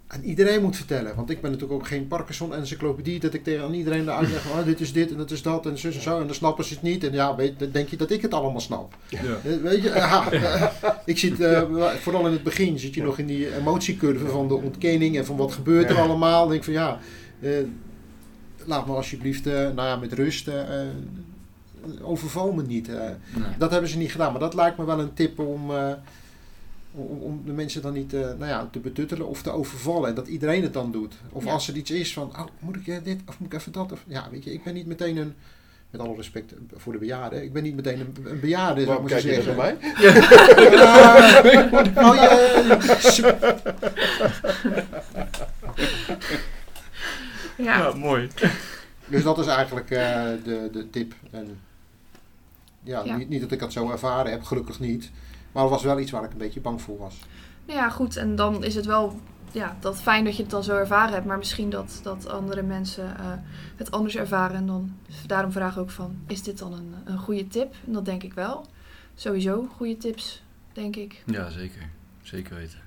aan 0.06 0.22
iedereen 0.22 0.62
moet 0.62 0.76
vertellen. 0.76 1.16
Want 1.16 1.30
ik 1.30 1.40
ben 1.40 1.50
natuurlijk 1.50 1.80
ook 1.80 1.86
geen 1.86 2.08
Parkinson-encyclopedie 2.08 3.20
dat 3.20 3.34
ik 3.34 3.44
tegen 3.44 3.64
aan 3.64 3.74
iedereen 3.74 4.04
de 4.04 4.12
uitleg 4.12 4.50
ah, 4.52 4.64
dit 4.64 4.80
is 4.80 4.92
dit 4.92 5.10
en 5.10 5.16
dat 5.16 5.30
is 5.30 5.42
dat 5.42 5.66
en 5.66 5.78
zus 5.78 5.96
en 5.96 6.02
zo. 6.02 6.20
En 6.20 6.26
dan 6.26 6.34
snappen 6.34 6.64
ze 6.64 6.74
het 6.74 6.82
niet. 6.82 7.04
En 7.04 7.12
ja, 7.12 7.36
weet, 7.36 7.58
dan 7.58 7.70
denk 7.70 7.88
je 7.88 7.96
dat 7.96 8.10
ik 8.10 8.22
het 8.22 8.34
allemaal 8.34 8.60
snap. 8.60 8.96
Ja. 9.08 9.58
Weet 9.62 9.82
je, 9.82 9.88
ja, 9.88 10.32
ik 11.04 11.18
zit, 11.18 11.34
vooral 12.00 12.26
in 12.26 12.32
het 12.32 12.42
begin, 12.42 12.78
zit 12.78 12.94
je 12.94 13.02
nog 13.02 13.18
in 13.18 13.26
die 13.26 13.56
emotiecurve 13.56 14.28
van 14.28 14.48
de 14.48 14.54
ontkenning 14.54 15.16
en 15.16 15.26
van 15.26 15.36
wat 15.36 15.52
gebeurt 15.52 15.90
er 15.90 15.98
allemaal. 15.98 16.40
Dan 16.40 16.48
denk 16.48 16.66
ik 16.66 16.74
van 16.74 16.82
ja, 16.82 17.00
laat 18.64 18.86
me 18.86 18.92
alsjeblieft 18.92 19.46
eh, 19.46 19.52
nou 19.54 19.82
ja, 19.88 19.96
met 19.96 20.12
rust, 20.12 20.48
eh, 20.48 20.80
eh, 20.80 20.86
overval 22.02 22.52
me 22.52 22.62
niet. 22.62 22.88
Nee. 22.88 23.14
Dat 23.58 23.70
hebben 23.70 23.90
ze 23.90 23.98
niet 23.98 24.10
gedaan, 24.12 24.30
maar 24.30 24.40
dat 24.40 24.54
lijkt 24.54 24.78
me 24.78 24.84
wel 24.84 25.00
een 25.00 25.14
tip 25.14 25.38
om, 25.38 25.70
om, 26.92 27.42
de 27.44 27.52
mensen 27.52 27.82
dan 27.82 27.92
niet 27.92 28.12
nou 28.12 28.46
ja, 28.46 28.68
te 28.72 28.78
betuttelen 28.78 29.28
of 29.28 29.42
te 29.42 29.50
overvallen. 29.50 30.08
En 30.08 30.14
dat 30.14 30.28
iedereen 30.28 30.62
het 30.62 30.72
dan 30.72 30.92
doet. 30.92 31.14
Of 31.30 31.44
Ja. 31.44 31.52
als 31.52 31.68
er 31.68 31.76
iets 31.76 31.90
is 31.90 32.12
van, 32.12 32.28
oh, 32.28 32.44
moet 32.58 32.76
ik 32.76 33.04
dit 33.04 33.20
of 33.26 33.38
moet 33.38 33.52
ik 33.52 33.58
even 33.58 33.72
dat? 33.72 33.92
Of, 33.92 34.04
ja, 34.06 34.28
weet 34.30 34.44
je, 34.44 34.52
ik 34.52 34.62
ben 34.64 34.74
niet 34.74 34.86
meteen 34.86 35.16
een, 35.16 35.34
met 35.90 36.00
alle 36.00 36.16
respect 36.16 36.52
voor 36.76 36.92
de 36.92 36.98
bejaarden, 36.98 37.42
ik 37.42 37.52
ben 37.52 37.62
niet 37.62 37.74
meteen 37.74 38.00
een, 38.00 38.16
een 38.24 38.40
bejaarde, 38.40 38.84
zou 38.84 39.02
ik 39.02 39.08
je 39.08 39.20
zeggen. 39.20 39.56
naar 39.56 39.56
mij? 39.64 39.76
Ja, 40.00 40.12
nou, 41.94 42.18
ja, 47.58 47.78
Ja. 47.78 47.94
mooi. 47.94 48.28
dus 49.06 49.22
dat 49.22 49.38
is 49.38 49.46
eigenlijk 49.46 49.90
eh, 49.90 50.22
de, 50.44 50.68
de 50.72 50.90
tip. 50.90 51.14
En 51.30 51.60
ja, 52.82 53.02
Ja. 53.04 53.16
Niet, 53.16 53.28
niet 53.28 53.40
dat 53.40 53.50
ik 53.52 53.58
dat 53.58 53.72
zo 53.72 53.90
ervaren 53.90 54.30
heb, 54.30 54.42
gelukkig 54.42 54.80
niet. 54.80 55.10
Maar 55.52 55.62
het 55.62 55.72
was 55.72 55.82
wel 55.82 55.98
iets 55.98 56.10
waar 56.10 56.24
ik 56.24 56.30
een 56.32 56.38
beetje 56.38 56.60
bang 56.60 56.82
voor 56.82 56.98
was. 56.98 57.18
Nou 57.66 57.78
ja, 57.78 57.88
goed. 57.90 58.16
En 58.16 58.36
dan 58.36 58.64
is 58.64 58.74
het 58.74 58.86
wel 58.86 59.20
ja, 59.52 59.76
dat 59.80 60.00
fijn 60.00 60.24
dat 60.24 60.36
je 60.36 60.42
het 60.42 60.50
dan 60.50 60.64
zo 60.64 60.76
ervaren 60.76 61.12
hebt. 61.12 61.26
Maar 61.26 61.38
misschien 61.38 61.70
dat, 61.70 62.00
dat 62.02 62.28
andere 62.28 62.62
mensen 62.62 63.16
eh, 63.18 63.32
het 63.76 63.90
anders 63.90 64.16
ervaren. 64.16 64.56
En 64.56 64.66
dan 64.66 64.96
daarom 65.26 65.52
vraag 65.52 65.72
ik 65.72 65.78
ook 65.78 65.90
van, 65.90 66.18
is 66.26 66.42
dit 66.42 66.58
dan 66.58 66.72
een, 66.72 66.94
een 67.04 67.18
goede 67.18 67.48
tip? 67.48 67.74
En 67.86 67.92
dat 67.92 68.04
denk 68.04 68.22
ik 68.22 68.34
wel. 68.34 68.66
Sowieso 69.14 69.68
goede 69.76 69.96
tips, 69.96 70.42
denk 70.72 70.96
ik. 70.96 71.22
Ja, 71.26 71.50
zeker. 71.50 71.88
Zeker 72.22 72.56
weten. 72.56 72.78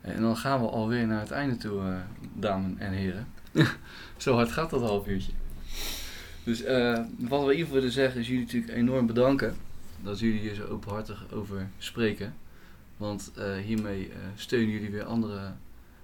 En 0.00 0.20
dan 0.20 0.36
gaan 0.36 0.60
we 0.60 0.68
alweer 0.68 1.06
naar 1.06 1.20
het 1.20 1.30
einde 1.30 1.56
toe, 1.56 1.80
eh, 1.80 1.94
dames 2.34 2.72
en 2.78 2.92
heren. 2.92 3.26
Zo 4.16 4.34
hard 4.34 4.50
gaat 4.50 4.70
dat 4.70 4.80
half 4.80 5.06
uurtje. 5.06 5.32
Dus 6.44 6.62
eh, 6.62 7.00
wat 7.18 7.44
we 7.44 7.52
in 7.52 7.58
ieder 7.58 7.58
geval 7.58 7.74
willen 7.74 7.92
zeggen 7.92 8.20
is 8.20 8.26
jullie 8.26 8.44
natuurlijk 8.44 8.72
enorm 8.72 9.06
bedanken 9.06 9.56
dat 10.02 10.18
jullie 10.18 10.40
hier 10.40 10.54
zo 10.54 10.64
openhartig 10.64 11.32
over 11.32 11.68
spreken. 11.78 12.34
Want 12.96 13.32
eh, 13.36 13.56
hiermee 13.56 14.08
eh, 14.08 14.16
steunen 14.34 14.70
jullie 14.70 14.90
weer 14.90 15.04
andere 15.04 15.52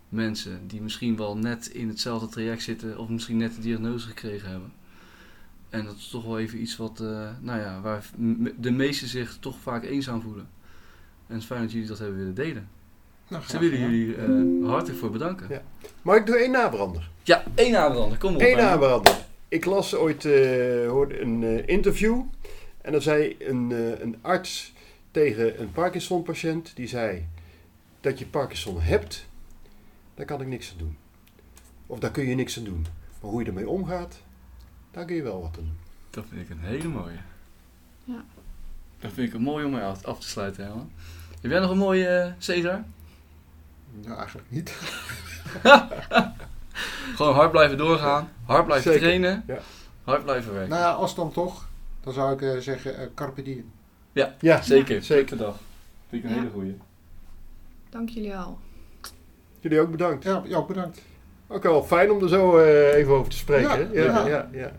mensen 0.08 0.60
die 0.66 0.80
misschien 0.80 1.16
wel 1.16 1.36
net 1.36 1.66
in 1.66 1.88
hetzelfde 1.88 2.28
traject 2.28 2.62
zitten 2.62 2.98
of 2.98 3.08
misschien 3.08 3.36
net 3.36 3.54
de 3.54 3.60
diagnose 3.60 4.06
gekregen 4.06 4.50
hebben. 4.50 4.72
En 5.68 5.84
dat 5.84 5.96
is 5.96 6.08
toch 6.08 6.24
wel 6.24 6.38
even 6.38 6.60
iets 6.60 6.76
wat, 6.76 6.98
nou 7.40 7.60
ja, 7.60 7.80
waar 7.80 8.10
de 8.56 8.70
meesten 8.70 9.08
zich 9.08 9.36
toch 9.40 9.58
vaak 9.58 9.84
eenzaam 9.84 10.22
voelen. 10.22 10.48
En 11.26 11.34
het 11.34 11.42
is 11.42 11.48
fijn 11.48 11.62
dat 11.62 11.72
jullie 11.72 11.88
dat 11.88 11.98
hebben 11.98 12.18
willen 12.18 12.34
delen. 12.34 12.68
Nou, 13.28 13.42
Ze 13.46 13.58
willen 13.58 13.78
jullie 13.78 14.16
eh, 14.16 14.70
hartelijk 14.70 14.98
voor 14.98 15.10
bedanken. 15.10 15.46
Ja. 15.50 15.62
Maar 16.02 16.16
ik 16.16 16.26
doe 16.26 16.36
één 16.36 16.50
nabrander. 16.50 17.10
Ja, 17.22 17.42
één 17.54 17.72
nabrander. 17.72 18.18
Kom 18.18 18.34
op. 18.34 18.40
Eén 18.40 18.56
nabrander. 18.56 19.26
Ik 19.48 19.64
las 19.64 19.94
ooit 19.94 20.24
eh, 20.24 20.88
hoorde 20.88 21.20
een 21.20 21.42
eh, 21.42 21.66
interview. 21.66 22.22
En 22.80 22.92
dan 22.92 23.02
zei 23.02 23.36
een, 23.38 23.72
eh, 23.72 24.00
een 24.00 24.16
arts 24.20 24.72
tegen 25.10 25.60
een 25.60 25.72
Parkinson-patiënt. 25.72 26.76
Die 26.76 26.86
zei 26.86 27.26
dat 28.00 28.18
je 28.18 28.26
Parkinson 28.26 28.80
hebt, 28.80 29.26
daar 30.14 30.26
kan 30.26 30.40
ik 30.40 30.46
niks 30.46 30.70
aan 30.70 30.78
doen. 30.78 30.96
Of 31.86 31.98
daar 31.98 32.10
kun 32.10 32.28
je 32.28 32.34
niks 32.34 32.58
aan 32.58 32.64
doen. 32.64 32.86
Maar 33.20 33.30
hoe 33.30 33.40
je 33.40 33.46
ermee 33.48 33.68
omgaat, 33.68 34.22
daar 34.90 35.04
kun 35.04 35.16
je 35.16 35.22
wel 35.22 35.40
wat 35.40 35.56
aan 35.58 35.64
doen. 35.64 35.78
Dat 36.10 36.24
vind 36.28 36.40
ik 36.40 36.50
een 36.50 36.60
hele 36.60 36.88
mooie. 36.88 37.18
Ja. 38.04 38.24
Dat 39.00 39.12
vind 39.12 39.28
ik 39.28 39.34
een 39.34 39.42
mooi 39.42 39.64
om 39.64 39.70
mee 39.70 39.82
af, 39.82 40.20
te 40.20 40.28
sluiten, 40.28 40.64
Herman. 40.64 40.90
Heb 41.40 41.50
jij 41.50 41.60
nog 41.60 41.70
een 41.70 41.78
mooie 41.78 42.34
Cesar? 42.38 42.84
Nou, 44.04 44.18
eigenlijk 44.18 44.50
niet. 44.50 44.70
Gewoon 47.16 47.34
hard 47.34 47.50
blijven 47.50 47.78
doorgaan, 47.78 48.28
hard 48.44 48.64
blijven 48.64 48.92
Zeker, 48.92 49.06
trainen, 49.06 49.44
ja. 49.46 49.58
hard 50.04 50.24
blijven 50.24 50.52
werken. 50.52 50.70
Nou 50.70 50.82
ja, 50.82 50.90
als 50.90 51.14
dan 51.14 51.32
toch, 51.32 51.68
dan 52.00 52.12
zou 52.12 52.32
ik 52.32 52.42
eh, 52.42 52.58
zeggen 52.58 52.96
eh, 52.98 53.06
carpe 53.14 53.42
diem. 53.42 53.70
Ja, 54.40 54.62
zeker, 54.62 55.02
zeker. 55.02 55.36
dag. 55.36 55.56
Vind 56.08 56.24
ik 56.24 56.28
een 56.30 56.36
Ja. 56.36 56.40
hele 56.42 56.52
goeie. 56.52 56.76
Dank 57.90 58.08
jullie 58.08 58.30
wel. 58.30 58.58
Jullie 59.60 59.80
ook 59.80 59.90
bedankt. 59.90 60.24
Ja, 60.24 60.42
ja 60.46 60.62
bedankt. 60.64 61.00
Ook 61.46 61.62
wel 61.62 61.82
fijn 61.82 62.10
om 62.10 62.22
er 62.22 62.28
zo 62.28 62.58
eh, 62.58 62.94
even 62.94 63.12
over 63.12 63.30
te 63.30 63.36
spreken. 63.36 63.92
Ja, 63.92 64.02
ja, 64.02 64.04
ja. 64.04 64.26
ja, 64.26 64.48
ja. 64.52 64.72